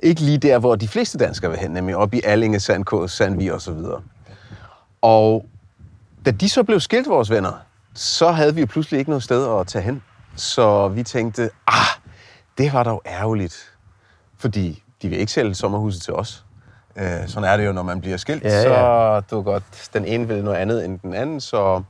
ikke 0.03 0.21
lige 0.21 0.39
der, 0.39 0.59
hvor 0.59 0.77
de 0.77 0.89
fleste 0.89 1.19
danskere 1.19 1.51
vil 1.51 1.61
hen, 1.61 1.71
nemlig 1.71 1.97
op 1.97 2.15
i 2.15 2.21
Allinge, 2.25 2.61
Sandkås, 2.61 3.13
Sandvig 3.13 3.53
og 3.53 3.61
så 3.61 3.73
videre. 3.73 4.03
Og 5.03 5.47
da 6.25 6.31
de 6.31 6.49
så 6.49 6.63
blev 6.63 6.81
skilt, 6.81 7.09
vores 7.09 7.31
venner, 7.31 7.53
så 7.95 8.31
havde 8.31 8.55
vi 8.55 8.61
jo 8.61 8.67
pludselig 8.67 8.99
ikke 8.99 9.11
noget 9.11 9.23
sted 9.23 9.59
at 9.61 9.67
tage 9.67 9.83
hen. 9.83 10.03
Så 10.37 10.89
vi 10.89 11.03
tænkte, 11.03 11.51
ah, 11.67 12.01
det 12.59 12.73
var 12.73 12.83
dog 12.83 13.03
ærgerligt. 13.07 13.73
Fordi 14.39 14.83
de 15.03 15.09
vil 15.09 15.19
ikke 15.19 15.33
sælge 15.33 15.55
sommerhuset 15.55 16.03
til 16.03 16.15
os. 16.15 16.45
Øh, 16.97 17.29
sådan 17.29 17.49
er 17.49 17.57
det 17.57 17.67
jo, 17.67 17.73
når 17.73 17.83
man 17.83 18.01
bliver 18.01 18.17
skilt. 18.17 18.45
Ja, 18.45 18.49
ja. 18.49 18.63
Så 18.63 19.21
du 19.31 19.43
godt, 19.43 19.91
den 19.95 20.05
ene 20.05 20.29
vil 20.29 20.45
noget 20.45 20.57
andet 20.57 20.85
end 20.85 20.99
den 20.99 21.15
anden. 21.15 21.41
Så 21.41 21.83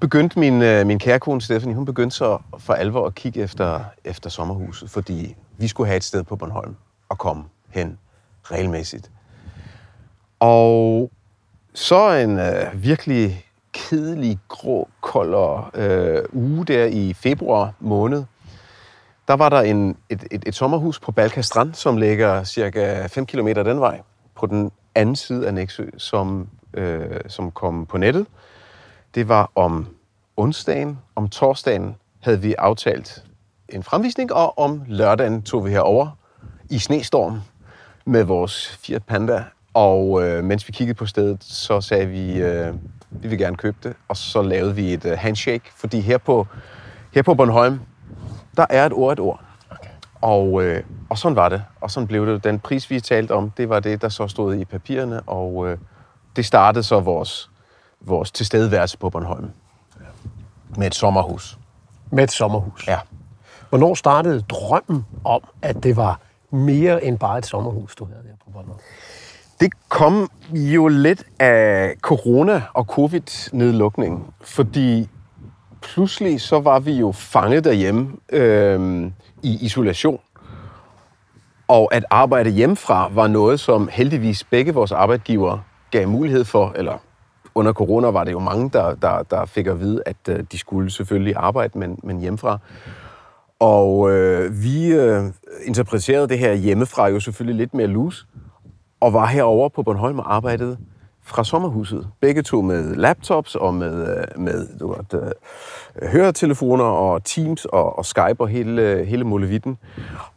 begyndte 0.00 0.38
min, 0.38 0.62
øh, 0.62 0.86
min 0.86 0.98
kære 0.98 1.18
kone 1.18 1.40
Stephanie, 1.40 1.74
hun 1.74 1.84
begyndte 1.84 2.16
så 2.16 2.38
for 2.58 2.72
alvor 2.72 3.06
at 3.06 3.14
kigge 3.14 3.40
efter, 3.40 3.80
efter 4.04 4.30
sommerhuset. 4.30 4.90
Fordi 4.90 5.36
vi 5.56 5.68
skulle 5.68 5.86
have 5.86 5.96
et 5.96 6.04
sted 6.04 6.22
på 6.22 6.36
Bornholm 6.36 6.76
og 7.08 7.18
komme 7.18 7.44
hen 7.70 7.98
regelmæssigt. 8.44 9.10
Og 10.40 11.10
så 11.74 12.10
en 12.10 12.38
øh, 12.38 12.82
virkelig 12.82 13.44
kedelig, 13.72 14.38
grå, 14.48 14.88
kold 15.00 15.64
øh, 15.74 16.22
uge 16.32 16.66
der 16.66 16.84
i 16.84 17.12
februar 17.12 17.72
måned. 17.80 18.24
Der 19.28 19.36
var 19.36 19.48
der 19.48 19.60
en, 19.60 19.96
et, 20.10 20.24
et, 20.30 20.42
et 20.46 20.54
sommerhus 20.54 21.00
på 21.00 21.12
Balka 21.12 21.40
Strand, 21.40 21.74
som 21.74 21.96
ligger 21.96 22.44
cirka 22.44 23.06
5 23.06 23.26
km 23.26 23.46
den 23.46 23.80
vej, 23.80 24.00
på 24.34 24.46
den 24.46 24.70
anden 24.94 25.16
side 25.16 25.46
af 25.46 25.54
Næksø, 25.54 25.86
som, 25.96 26.48
øh, 26.74 27.20
som 27.26 27.50
kom 27.50 27.86
på 27.86 27.98
nettet. 27.98 28.26
Det 29.14 29.28
var 29.28 29.50
om 29.54 29.86
onsdagen, 30.36 30.98
om 31.16 31.28
torsdagen 31.28 31.96
havde 32.20 32.40
vi 32.40 32.54
aftalt 32.54 33.24
en 33.68 33.82
fremvisning, 33.82 34.32
og 34.32 34.58
om 34.58 34.82
lørdagen 34.86 35.42
tog 35.42 35.64
vi 35.64 35.70
herover 35.70 36.18
i 36.70 36.78
snestorm 36.78 37.40
med 38.04 38.24
vores 38.24 38.78
Fiat 38.80 39.04
Panda. 39.04 39.44
Og 39.74 40.26
øh, 40.26 40.44
mens 40.44 40.68
vi 40.68 40.72
kiggede 40.72 40.96
på 40.96 41.06
stedet, 41.06 41.44
så 41.44 41.80
sagde 41.80 42.06
vi, 42.06 42.32
øh, 42.32 42.74
vi 43.10 43.28
vil 43.28 43.38
gerne 43.38 43.56
købe 43.56 43.76
det. 43.82 43.96
Og 44.08 44.16
så 44.16 44.42
lavede 44.42 44.74
vi 44.74 44.92
et 44.92 45.04
øh, 45.04 45.18
handshake, 45.18 45.64
fordi 45.76 46.00
her 46.00 46.18
på, 46.18 46.46
her 47.14 47.22
på 47.22 47.34
Bornholm, 47.34 47.80
der 48.58 48.66
er 48.70 48.86
et 48.86 48.92
ord 48.92 49.12
et 49.12 49.20
ord. 49.20 49.40
Okay. 49.70 49.90
Og, 50.20 50.62
øh, 50.62 50.82
og 51.08 51.18
sådan 51.18 51.36
var 51.36 51.48
det. 51.48 51.62
Og 51.80 51.90
sådan 51.90 52.06
blev 52.06 52.26
det. 52.26 52.44
Den 52.44 52.58
pris, 52.58 52.90
vi 52.90 53.00
talte 53.00 53.32
om, 53.32 53.50
det 53.50 53.68
var 53.68 53.80
det, 53.80 54.02
der 54.02 54.08
så 54.08 54.28
stod 54.28 54.54
i 54.54 54.64
papirerne. 54.64 55.20
Og 55.20 55.68
øh, 55.68 55.78
det 56.36 56.46
startede 56.46 56.84
så 56.84 57.00
vores, 57.00 57.50
vores 58.00 58.30
tilstedeværelse 58.30 58.98
på 58.98 59.10
Bornholm. 59.10 59.50
Med 60.76 60.86
et 60.86 60.94
sommerhus. 60.94 61.58
Med 62.10 62.24
et 62.24 62.30
sommerhus. 62.30 62.88
Ja. 62.88 62.98
Hvornår 63.68 63.94
startede 63.94 64.40
drømmen 64.40 65.06
om, 65.24 65.42
at 65.62 65.82
det 65.82 65.96
var 65.96 66.20
mere 66.50 67.04
end 67.04 67.18
bare 67.18 67.38
et 67.38 67.46
sommerhus, 67.46 67.94
du 67.94 68.04
havde 68.04 68.22
der 68.22 68.34
på 68.44 68.50
Bornholm? 68.50 68.80
Det 69.60 69.72
kom 69.88 70.30
jo 70.50 70.88
lidt 70.88 71.24
af 71.38 71.94
corona 72.00 72.62
og 72.74 72.84
covid-nedlukningen, 72.84 74.26
fordi 74.40 75.08
pludselig 75.82 76.40
så 76.40 76.60
var 76.60 76.80
vi 76.80 76.92
jo 76.92 77.12
fanget 77.12 77.64
derhjemme 77.64 78.12
øh, 78.32 79.10
i 79.42 79.58
isolation. 79.60 80.20
Og 81.68 81.94
at 81.94 82.04
arbejde 82.10 82.50
hjemmefra 82.50 83.10
var 83.14 83.26
noget, 83.26 83.60
som 83.60 83.88
heldigvis 83.92 84.44
begge 84.44 84.74
vores 84.74 84.92
arbejdsgivere 84.92 85.62
gav 85.90 86.08
mulighed 86.08 86.44
for, 86.44 86.72
eller 86.76 86.98
under 87.54 87.72
corona 87.72 88.08
var 88.08 88.24
det 88.24 88.32
jo 88.32 88.38
mange, 88.38 88.70
der, 88.72 88.94
der, 88.94 89.22
der 89.22 89.46
fik 89.46 89.66
at 89.66 89.80
vide, 89.80 90.02
at 90.06 90.16
øh, 90.28 90.44
de 90.52 90.58
skulle 90.58 90.90
selvfølgelig 90.90 91.36
arbejde, 91.36 91.78
men, 91.78 91.98
men 92.02 92.20
hjemmefra. 92.20 92.58
Og 93.60 94.10
øh, 94.10 94.62
vi 94.62 94.92
øh, 94.92 95.24
interpreterede 95.64 96.28
det 96.28 96.38
her 96.38 96.54
hjemmefra 96.54 97.08
jo 97.08 97.20
selvfølgelig 97.20 97.56
lidt 97.56 97.74
mere 97.74 97.86
loose, 97.86 98.26
og 99.00 99.12
var 99.12 99.26
herover 99.26 99.68
på 99.68 99.82
Bornholm 99.82 100.18
og 100.18 100.34
arbejdede 100.34 100.78
fra 101.28 101.44
sommerhuset. 101.44 102.08
Begge 102.20 102.42
to 102.42 102.62
med 102.62 102.94
laptops 102.94 103.54
og 103.54 103.74
med, 103.74 104.18
øh, 104.18 104.40
med 104.42 104.78
du 104.80 104.88
ved, 104.88 105.22
øh, 106.02 106.08
høretelefoner 106.08 106.84
og 106.84 107.24
Teams 107.24 107.64
og, 107.64 107.98
og 107.98 108.04
Skype 108.04 108.40
og 108.40 108.48
hele, 108.48 109.04
hele 109.04 109.24
muligheden. 109.24 109.78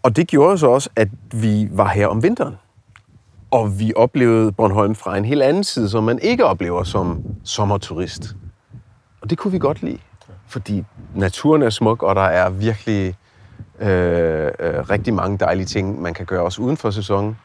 Og 0.04 0.16
det 0.16 0.28
gjorde 0.28 0.58
så 0.58 0.68
også, 0.68 0.90
at 0.96 1.08
vi 1.32 1.70
var 1.72 1.88
her 1.88 2.08
om 2.08 2.24
vinteren. 2.24 2.56
Og 3.52 3.80
vi 3.80 3.94
oplevede 3.96 4.52
Bornholm 4.52 4.96
fra 4.96 5.18
en 5.18 5.26
helt 5.26 5.42
anden 5.42 5.64
side, 5.64 5.90
som 5.90 6.04
man 6.04 6.20
ikke 6.22 6.46
oplever 6.46 6.84
som 6.84 7.24
sommerturist. 7.44 8.36
Og 9.22 9.30
det 9.30 9.38
kunne 9.38 9.52
vi 9.52 9.60
godt 9.60 9.82
lide, 9.82 10.00
fordi 10.48 10.84
naturen 11.16 11.62
er 11.62 11.70
smuk, 11.70 12.04
og 12.04 12.16
der 12.16 12.22
er 12.22 12.50
virkelig 12.50 13.16
øh, 13.80 14.52
øh, 14.60 14.90
rigtig 14.90 15.14
mange 15.14 15.38
dejlige 15.38 15.66
ting, 15.66 16.02
man 16.02 16.14
kan 16.14 16.26
gøre 16.26 16.44
også 16.44 16.62
uden 16.62 16.78
for 16.78 16.92
sæsonen. 16.92 17.38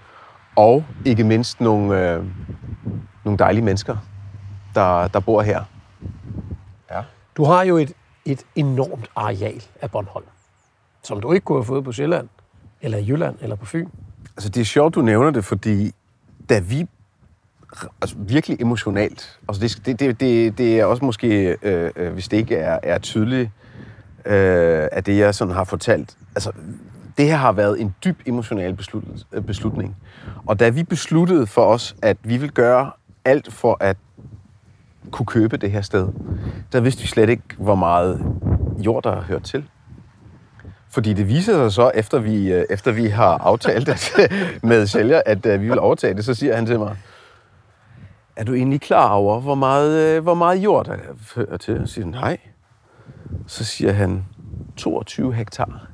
Og 0.56 0.84
ikke 1.04 1.24
mindst 1.24 1.60
nogle, 1.60 2.12
øh, 2.12 2.24
nogle 3.26 3.38
dejlige 3.38 3.64
mennesker, 3.64 3.96
der, 4.74 5.08
der 5.08 5.20
bor 5.20 5.42
her. 5.42 5.64
Ja. 6.90 7.02
Du 7.36 7.44
har 7.44 7.62
jo 7.62 7.76
et, 7.76 7.92
et 8.24 8.46
enormt 8.54 9.10
areal 9.16 9.62
af 9.82 9.90
Bornholm, 9.90 10.26
som 11.02 11.20
du 11.20 11.32
ikke 11.32 11.44
kunne 11.44 11.58
have 11.58 11.64
fået 11.64 11.84
på 11.84 11.92
Sjælland, 11.92 12.28
eller 12.80 12.98
i 12.98 13.06
Jylland, 13.08 13.36
eller 13.40 13.56
på 13.56 13.66
Fyn. 13.66 13.88
Altså, 14.36 14.48
det 14.48 14.60
er 14.60 14.64
sjovt, 14.64 14.94
du 14.94 15.02
nævner 15.02 15.30
det, 15.30 15.44
fordi 15.44 15.92
da 16.48 16.58
vi 16.58 16.86
altså, 18.00 18.16
virkelig 18.18 18.60
emotionalt, 18.60 19.38
altså 19.48 19.80
det, 19.86 20.00
det, 20.00 20.20
det, 20.20 20.58
det, 20.58 20.80
er 20.80 20.84
også 20.84 21.04
måske, 21.04 21.56
øh, 21.62 21.90
øh, 21.96 22.12
hvis 22.12 22.28
det 22.28 22.36
ikke 22.36 22.56
er, 22.56 22.78
er 22.82 22.98
tydeligt 22.98 23.50
øh, 24.26 24.88
af 24.92 25.04
det, 25.04 25.18
jeg 25.18 25.34
sådan 25.34 25.54
har 25.54 25.64
fortalt. 25.64 26.16
Altså, 26.34 26.52
det 27.18 27.26
her 27.26 27.36
har 27.36 27.52
været 27.52 27.80
en 27.80 27.94
dyb 28.04 28.20
emotionel 28.26 28.74
beslut, 28.74 29.04
øh, 29.32 29.42
beslutning. 29.42 29.96
Og 30.46 30.60
da 30.60 30.68
vi 30.68 30.82
besluttede 30.82 31.46
for 31.46 31.64
os, 31.64 31.96
at 32.02 32.16
vi 32.22 32.36
vil 32.36 32.50
gøre 32.52 32.90
alt 33.26 33.52
for 33.52 33.76
at 33.80 33.96
kunne 35.10 35.26
købe 35.26 35.56
det 35.56 35.70
her 35.70 35.80
sted, 35.80 36.08
der 36.72 36.80
vidste 36.80 37.02
vi 37.02 37.08
slet 37.08 37.28
ikke, 37.28 37.42
hvor 37.58 37.74
meget 37.74 38.26
jord, 38.78 39.02
der 39.02 39.20
hørt 39.20 39.42
til. 39.42 39.64
Fordi 40.90 41.12
det 41.12 41.28
viser 41.28 41.52
sig 41.52 41.72
så, 41.72 41.90
efter 41.94 42.18
vi, 42.18 42.52
øh, 42.52 42.64
efter 42.70 42.92
vi 42.92 43.06
har 43.06 43.38
aftalt 43.38 43.88
at, 43.88 44.12
med 44.62 44.86
sælger, 44.86 45.22
at 45.26 45.46
øh, 45.46 45.60
vi 45.60 45.68
vil 45.68 45.78
overtage 45.78 46.14
det, 46.14 46.24
så 46.24 46.34
siger 46.34 46.56
han 46.56 46.66
til 46.66 46.78
mig, 46.78 46.96
er 48.36 48.44
du 48.44 48.54
egentlig 48.54 48.80
klar 48.80 49.08
over, 49.08 49.40
hvor 49.40 49.54
meget, 49.54 50.16
øh, 50.16 50.22
hvor 50.22 50.34
meget 50.34 50.56
jord 50.56 50.86
der 50.86 50.96
hører 51.34 51.56
til? 51.56 51.74
Jeg 51.74 51.88
siger, 51.88 52.06
nej. 52.06 52.38
Så 53.46 53.64
siger 53.64 53.92
han, 53.92 54.24
22 54.76 55.34
hektar. 55.34 55.86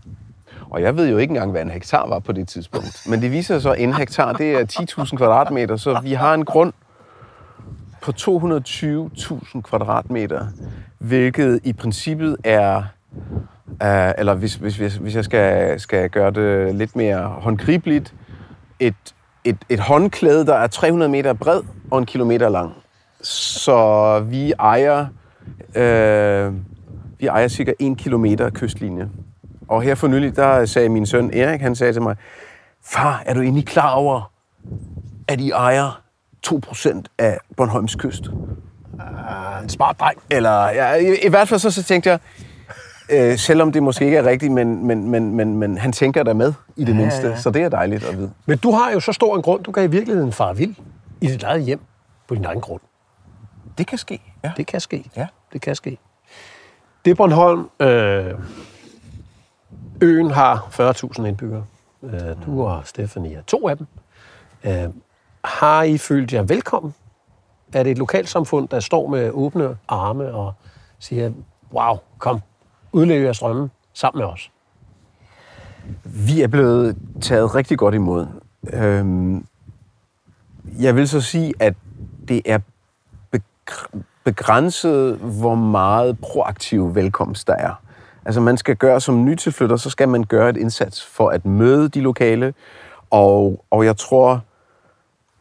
Og 0.70 0.82
jeg 0.82 0.96
ved 0.96 1.08
jo 1.08 1.18
ikke 1.18 1.30
engang, 1.30 1.50
hvad 1.50 1.62
en 1.62 1.70
hektar 1.70 2.08
var 2.08 2.18
på 2.18 2.32
det 2.32 2.48
tidspunkt. 2.48 3.06
Men 3.08 3.22
det 3.22 3.32
viser 3.32 3.54
sig 3.54 3.62
så, 3.62 3.72
at 3.72 3.80
en 3.80 3.94
hektar, 3.94 4.32
det 4.32 4.52
er 4.52 5.04
10.000 5.04 5.16
kvadratmeter, 5.16 5.76
så 5.76 6.00
vi 6.02 6.12
har 6.12 6.34
en 6.34 6.44
grund 6.44 6.72
på 8.02 8.12
220.000 8.20 9.60
kvadratmeter, 9.60 10.46
hvilket 10.98 11.60
i 11.64 11.72
princippet 11.72 12.36
er 12.44 12.82
Uh, 13.72 14.10
eller 14.18 14.34
hvis, 14.34 14.54
hvis, 14.54 14.76
hvis, 14.76 14.94
hvis 14.94 15.16
jeg 15.16 15.24
skal, 15.24 15.80
skal 15.80 16.10
gøre 16.10 16.30
det 16.30 16.74
lidt 16.74 16.96
mere 16.96 17.18
håndgribeligt, 17.18 18.14
et, 18.80 19.14
et, 19.44 19.56
et 19.68 19.80
håndklæde, 19.80 20.46
der 20.46 20.54
er 20.54 20.66
300 20.66 21.10
meter 21.10 21.32
bred 21.32 21.60
og 21.90 21.98
en 21.98 22.06
kilometer 22.06 22.48
lang. 22.48 22.72
Så 23.22 24.20
vi 24.20 24.52
ejer, 24.52 25.06
øh, 25.74 26.52
vi 27.18 27.26
ejer 27.26 27.48
cirka 27.48 27.72
en 27.78 27.96
kilometer 27.96 28.50
kystlinje. 28.50 29.08
Og 29.68 29.82
her 29.82 29.94
for 29.94 30.08
nylig, 30.08 30.36
der 30.36 30.64
sagde 30.64 30.88
min 30.88 31.06
søn 31.06 31.30
Erik, 31.34 31.60
han 31.60 31.74
sagde 31.74 31.92
til 31.92 32.02
mig, 32.02 32.16
far, 32.84 33.22
er 33.26 33.34
du 33.34 33.40
egentlig 33.40 33.66
klar 33.66 33.90
over, 33.90 34.30
at 35.28 35.40
I 35.40 35.50
ejer 35.50 36.01
2% 36.46 37.02
af 37.18 37.38
Bornholms 37.56 37.94
kyst? 37.94 38.28
Uh, 38.28 39.62
en 39.62 39.68
smart 39.68 40.00
dreng. 40.00 40.18
Eller 40.30 40.68
ja, 40.68 40.94
i, 40.94 41.26
i 41.26 41.28
hvert 41.28 41.48
fald 41.48 41.60
så, 41.60 41.70
så 41.70 41.82
tænkte 41.82 42.10
jeg, 42.10 42.18
Øh, 43.10 43.38
selvom 43.38 43.72
det 43.72 43.82
måske 43.82 44.04
ikke 44.04 44.16
er 44.16 44.24
rigtigt, 44.24 44.52
men, 44.52 44.86
men, 44.86 45.10
men, 45.10 45.34
men, 45.34 45.56
men 45.56 45.78
han 45.78 45.92
tænker 45.92 46.22
der 46.22 46.32
med 46.32 46.52
i 46.76 46.84
det 46.84 46.92
ja, 46.92 46.98
mindste, 46.98 47.28
ja. 47.28 47.36
så 47.36 47.50
det 47.50 47.62
er 47.62 47.68
dejligt 47.68 48.04
at 48.04 48.18
vide. 48.18 48.32
Men 48.46 48.58
du 48.58 48.70
har 48.70 48.90
jo 48.90 49.00
så 49.00 49.12
stor 49.12 49.36
en 49.36 49.42
grund, 49.42 49.64
du 49.64 49.72
kan 49.72 49.84
i 49.84 49.86
virkeligheden 49.86 50.32
fare 50.32 50.56
vild 50.56 50.74
i 51.20 51.26
dit 51.26 51.42
eget 51.42 51.62
hjem 51.62 51.80
på 52.28 52.34
din 52.34 52.44
egen 52.44 52.60
grund. 52.60 52.80
Det 53.78 53.86
kan 53.86 53.98
ske, 53.98 54.20
ja. 54.44 54.52
Det 54.56 54.66
kan 54.66 54.80
ske. 54.80 55.04
Ja. 55.16 55.26
Det 55.52 55.60
kan 55.60 55.74
ske. 55.76 55.98
Det 57.04 57.10
er 57.10 57.14
Bornholm. 57.14 57.70
Øh, 57.80 58.34
øen 60.00 60.30
har 60.30 60.68
40.000 61.20 61.24
indbyggere. 61.26 61.64
Øh, 62.02 62.20
du 62.46 62.62
og 62.62 62.82
Stefanie 62.84 63.36
er 63.36 63.42
to 63.42 63.68
af 63.68 63.76
dem. 63.76 63.86
Øh, 64.64 64.88
har 65.44 65.82
I 65.82 65.98
følt 65.98 66.32
jer 66.32 66.42
velkommen? 66.42 66.94
Er 67.72 67.82
det 67.82 67.92
et 67.92 67.98
lokalsamfund, 67.98 68.68
der 68.68 68.80
står 68.80 69.08
med 69.08 69.30
åbne 69.30 69.76
arme 69.88 70.34
og 70.34 70.52
siger, 70.98 71.32
wow, 71.72 71.96
kom, 72.18 72.40
udlev 72.92 73.22
jeres 73.22 73.38
drømme 73.38 73.70
sammen 73.92 74.20
med 74.20 74.32
os? 74.32 74.50
Vi 76.04 76.42
er 76.42 76.48
blevet 76.48 76.96
taget 77.20 77.54
rigtig 77.54 77.78
godt 77.78 77.94
imod. 77.94 78.26
Øhm, 78.72 79.46
jeg 80.78 80.96
vil 80.96 81.08
så 81.08 81.20
sige, 81.20 81.54
at 81.60 81.74
det 82.28 82.42
er 82.44 82.58
begrænset, 84.24 85.16
hvor 85.16 85.54
meget 85.54 86.18
proaktiv 86.18 86.94
velkomst 86.94 87.46
der 87.46 87.54
er. 87.54 87.74
Altså 88.24 88.40
man 88.40 88.56
skal 88.56 88.76
gøre 88.76 89.00
som 89.00 89.24
nytilflytter, 89.24 89.76
så 89.76 89.90
skal 89.90 90.08
man 90.08 90.24
gøre 90.24 90.50
et 90.50 90.56
indsats 90.56 91.04
for 91.04 91.28
at 91.28 91.46
møde 91.46 91.88
de 91.88 92.00
lokale, 92.00 92.54
og, 93.10 93.64
og 93.70 93.84
jeg 93.84 93.96
tror, 93.96 94.40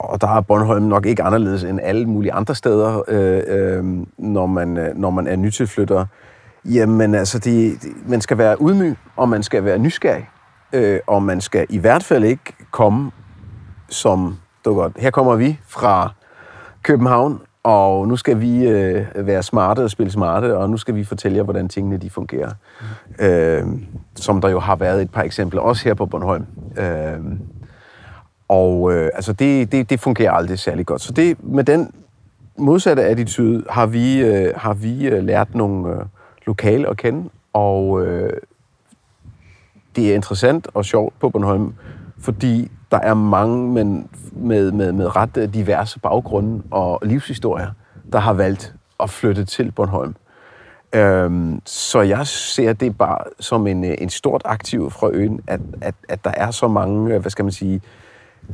og 0.02 0.22
der 0.22 0.28
er 0.28 0.42
Bornholm 0.42 0.86
nok 0.86 1.06
ikke 1.06 1.24
anderledes 1.24 1.64
end 1.64 1.80
alle 1.84 2.06
mulige 2.06 2.34
andre 2.34 2.56
steder, 2.56 3.04
øh, 3.08 3.42
øh, 3.48 3.84
når, 4.18 4.46
man, 4.46 4.78
øh, 4.78 4.98
når 4.98 5.10
man 5.10 5.28
er 5.28 5.36
nytilflytter. 5.36 6.06
Jamen 6.66 7.16
altså, 7.16 7.40
de, 7.40 7.70
de, 7.70 7.88
man 8.08 8.22
skal 8.22 8.38
være 8.38 8.62
udmyg, 8.62 8.98
og 9.16 9.30
man 9.30 9.44
skal 9.44 9.66
være 9.66 9.80
nysgerrig. 9.80 10.30
Øh, 10.74 11.00
og 11.08 11.24
man 11.24 11.42
skal 11.42 11.66
i 11.70 11.78
hvert 11.78 12.04
fald 12.04 12.24
ikke 12.24 12.54
komme 12.72 13.12
som, 13.90 14.38
du 14.66 14.74
godt, 14.74 14.94
her 14.98 15.12
kommer 15.12 15.36
vi 15.36 15.60
fra 15.68 16.10
København, 16.84 17.42
og 17.64 18.08
nu 18.08 18.16
skal 18.16 18.42
vi 18.42 18.68
øh, 18.68 19.06
være 19.16 19.44
smarte 19.44 19.84
og 19.84 19.92
spille 19.92 20.12
smarte, 20.12 20.58
og 20.58 20.70
nu 20.70 20.78
skal 20.78 20.96
vi 20.96 21.04
fortælle 21.04 21.38
jer, 21.38 21.44
hvordan 21.44 21.70
tingene 21.70 21.98
de 21.98 22.10
fungerer. 22.10 22.52
Øh, 23.20 23.64
som 24.16 24.42
der 24.42 24.50
jo 24.50 24.60
har 24.60 24.76
været 24.76 25.02
et 25.02 25.12
par 25.12 25.22
eksempler, 25.22 25.62
også 25.62 25.84
her 25.84 25.94
på 25.94 26.06
Bornholm. 26.06 26.46
Øh, 26.78 27.20
og 28.52 28.94
øh, 28.94 29.10
altså 29.14 29.34
det, 29.34 29.72
det, 29.72 29.90
det 29.90 30.00
fungerer 30.00 30.32
aldrig 30.32 30.60
særlig 30.60 30.86
godt. 30.86 31.02
Så 31.02 31.14
det, 31.14 31.44
med 31.44 31.64
den 31.64 31.92
modsatte 32.58 33.04
attitude 33.04 33.64
har 33.70 33.86
vi, 33.86 34.22
øh, 34.22 34.54
har 34.56 34.74
vi 34.74 35.08
øh, 35.08 35.24
lært 35.24 35.56
nogle... 35.56 35.90
Øh, 35.90 36.06
lokale 36.46 36.90
at 36.90 36.98
kende, 36.98 37.30
og 37.54 38.06
øh, 38.06 38.34
det 39.96 40.12
er 40.12 40.16
interessant 40.16 40.68
og 40.74 40.86
sjovt 40.86 41.20
på 41.20 41.30
Bornholm, 41.30 41.74
fordi 42.20 42.72
der 42.92 43.00
er 43.00 43.14
mange 43.14 43.74
men 43.74 44.10
med, 44.32 44.72
med, 44.72 44.92
med 44.92 45.16
ret 45.16 45.38
øh, 45.38 45.54
diverse 45.54 46.00
baggrunde 46.00 46.64
og 46.72 47.00
livshistorier, 47.04 47.72
der 48.14 48.20
har 48.20 48.34
valgt 48.34 48.74
at 49.00 49.10
flytte 49.10 49.46
til 49.46 49.72
Bornholm. 49.72 50.16
Øhm, 50.94 51.62
så 51.66 52.02
jeg 52.02 52.28
ser 52.28 52.74
det 52.74 52.98
bare 52.98 53.18
som 53.40 53.68
en, 53.68 53.84
øh, 53.84 53.96
en 53.98 54.10
stort 54.10 54.42
aktiv 54.46 54.92
fra 54.92 55.10
øen, 55.14 55.42
at, 55.48 55.60
at, 55.82 55.96
at 56.10 56.24
der 56.24 56.32
er 56.32 56.52
så 56.52 56.68
mange, 56.68 57.16
øh, 57.16 57.22
hvad 57.22 57.32
skal 57.32 57.46
man 57.46 57.52
sige, 57.52 57.82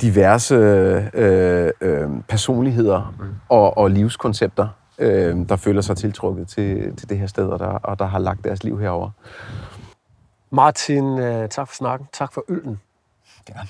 diverse 0.00 0.54
øh, 0.54 1.72
øh, 1.80 2.08
personligheder 2.28 3.14
mm. 3.18 3.26
og, 3.48 3.78
og 3.78 3.90
livskoncepter, 3.90 4.68
øh, 4.98 5.48
der 5.48 5.56
føler 5.56 5.80
sig 5.80 5.96
tiltrukket 5.96 6.48
til, 6.48 6.96
til 6.96 7.08
det 7.08 7.18
her 7.18 7.26
sted, 7.26 7.46
og 7.48 7.58
der, 7.58 7.66
og 7.66 7.98
der 7.98 8.06
har 8.06 8.18
lagt 8.18 8.44
deres 8.44 8.64
liv 8.64 8.80
herover. 8.80 9.10
Martin, 10.50 11.18
øh, 11.18 11.48
tak 11.48 11.68
for 11.68 11.74
snakken. 11.74 12.08
Tak 12.12 12.32
for 12.32 12.44
øllen. 12.48 12.80
Gerne. 13.46 13.68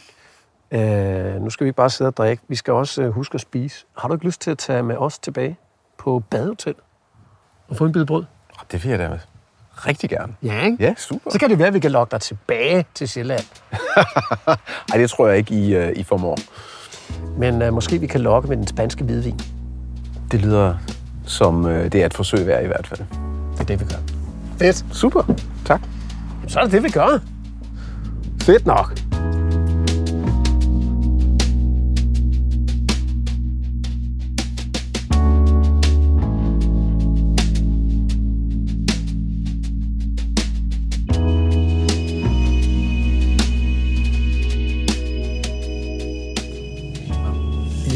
Øh, 0.70 1.42
nu 1.42 1.50
skal 1.50 1.66
vi 1.66 1.72
bare 1.72 1.90
sidde 1.90 2.09
og 2.09 2.16
drikke. 2.16 2.42
Vi 2.48 2.54
skal 2.54 2.72
også 2.72 3.02
øh, 3.02 3.11
huske 3.11 3.35
at 3.35 3.40
spise. 3.40 3.87
Har 3.98 4.09
du 4.09 4.14
ikke 4.14 4.26
lyst 4.26 4.40
til 4.40 4.50
at 4.50 4.59
tage 4.59 4.83
med 4.83 4.96
os 4.96 5.18
tilbage 5.18 5.57
på 5.98 6.22
badehotel 6.31 6.74
og 7.68 7.76
få 7.76 7.85
en 7.85 7.92
bid 7.92 8.04
brød? 8.04 8.24
Det 8.72 8.85
vil 8.85 8.90
jeg 8.90 8.98
da 8.98 9.18
rigtig 9.86 10.10
gerne. 10.10 10.32
Ja, 10.42 10.64
ikke? 10.64 10.76
Ja, 10.80 10.94
super. 10.96 11.30
Så 11.30 11.38
kan 11.38 11.50
det 11.50 11.58
være, 11.58 11.68
at 11.68 11.74
vi 11.74 11.80
kan 11.80 11.90
lokke 11.90 12.10
dig 12.10 12.20
tilbage 12.20 12.84
til 12.94 13.08
Sjælland. 13.08 13.44
Nej, 14.88 14.98
det 14.98 15.10
tror 15.10 15.28
jeg 15.28 15.38
ikke, 15.38 15.54
I, 15.54 15.78
uh, 15.78 15.92
I 15.96 16.02
formår. 16.02 16.38
Men 17.38 17.62
uh, 17.62 17.74
måske 17.74 17.98
vi 17.98 18.06
kan 18.06 18.20
lokke 18.20 18.48
med 18.48 18.56
den 18.56 18.66
spanske 18.66 19.04
hvidvin. 19.04 19.40
Det 20.32 20.40
lyder 20.40 20.74
som 21.28 21.66
øh, 21.66 21.92
det 21.92 22.02
er 22.02 22.06
et 22.06 22.14
forsøg 22.14 22.46
værd 22.46 22.64
i 22.64 22.66
hvert 22.66 22.86
fald. 22.86 23.00
Det 23.52 23.60
er 23.60 23.64
det, 23.64 23.80
vi 23.80 23.84
gør. 23.84 23.98
Fedt. 24.58 24.84
Super. 24.92 25.22
Tak. 25.64 25.80
Så 26.48 26.58
er 26.58 26.62
det 26.64 26.72
det, 26.72 26.82
vi 26.82 26.88
gør. 26.88 27.18
Fedt 28.42 28.66
nok. 28.66 29.07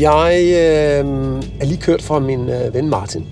Jeg 0.02 0.42
øh, 0.46 1.06
er 1.60 1.64
lige 1.64 1.80
kørt 1.80 2.02
fra 2.02 2.18
min 2.18 2.48
øh, 2.48 2.74
ven 2.74 2.88
Martin. 2.88 3.26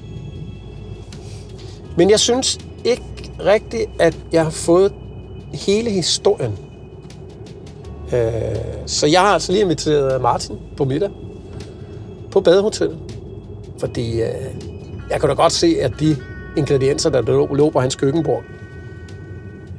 Men 1.96 2.11
jeg 2.11 2.20
synes 2.20 2.59
ikke 2.85 3.02
rigtigt, 3.44 3.90
at 3.98 4.16
jeg 4.33 4.42
har 4.42 4.50
fået 4.50 4.92
hele 5.52 5.90
historien. 5.90 6.59
Øh, 8.12 8.56
så 8.87 9.06
jeg 9.06 9.20
har 9.20 9.28
altså 9.28 9.52
lige 9.52 9.62
inviteret 9.62 10.22
Martin 10.22 10.56
på 10.76 10.85
middag 10.85 11.11
på 12.30 12.40
badehotellet. 12.40 12.98
Fordi 13.78 14.22
øh, 14.22 14.54
jeg 15.11 15.20
kan 15.20 15.28
da 15.28 15.35
godt 15.35 15.52
se, 15.52 15.76
at 15.80 15.92
de 16.00 16.16
ingredienser, 16.56 17.11
der 17.11 17.22
lå, 17.22 17.54
lå 17.54 17.70
på 17.70 17.80
hans 17.80 17.96
køkkenbord, 17.96 18.42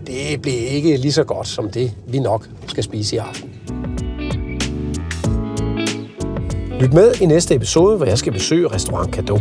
det 0.08 0.42
blev 0.42 0.56
ikke 0.68 0.98
lige 0.98 1.12
så 1.12 1.24
godt 1.24 1.48
som 1.48 1.70
det, 1.70 1.92
vi 2.08 2.20
nok 2.20 2.48
skal 2.68 2.84
spise 2.84 3.16
i 3.16 3.20
aften. 3.20 3.51
Lyt 6.82 6.94
med 6.94 7.14
i 7.22 7.26
næste 7.26 7.56
episode, 7.56 7.98
hvor 7.98 8.06
jeg 8.06 8.18
skal 8.18 8.34
besøge 8.34 8.68
Restaurant 8.68 9.16
Cadeau. 9.16 9.40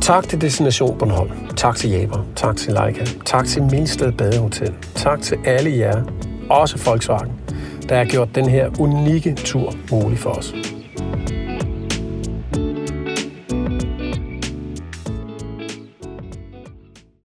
Tak 0.00 0.28
til 0.28 0.40
Destination 0.40 0.98
Bornholm. 0.98 1.30
Tak 1.56 1.76
til 1.76 1.90
Jaber. 1.90 2.26
Tak 2.36 2.56
til 2.56 2.72
Leica. 2.72 3.04
Tak 3.24 3.46
til 3.46 3.62
Milsted 3.62 4.12
Badehotel. 4.12 4.74
Tak 4.94 5.20
til 5.20 5.38
alle 5.44 5.78
jer, 5.78 6.02
også 6.50 6.82
Volkswagen, 6.84 7.32
der 7.88 7.96
har 7.96 8.04
gjort 8.04 8.28
den 8.34 8.48
her 8.48 8.70
unikke 8.80 9.34
tur 9.34 9.74
mulig 9.90 10.18
for 10.18 10.30
os. 10.30 10.54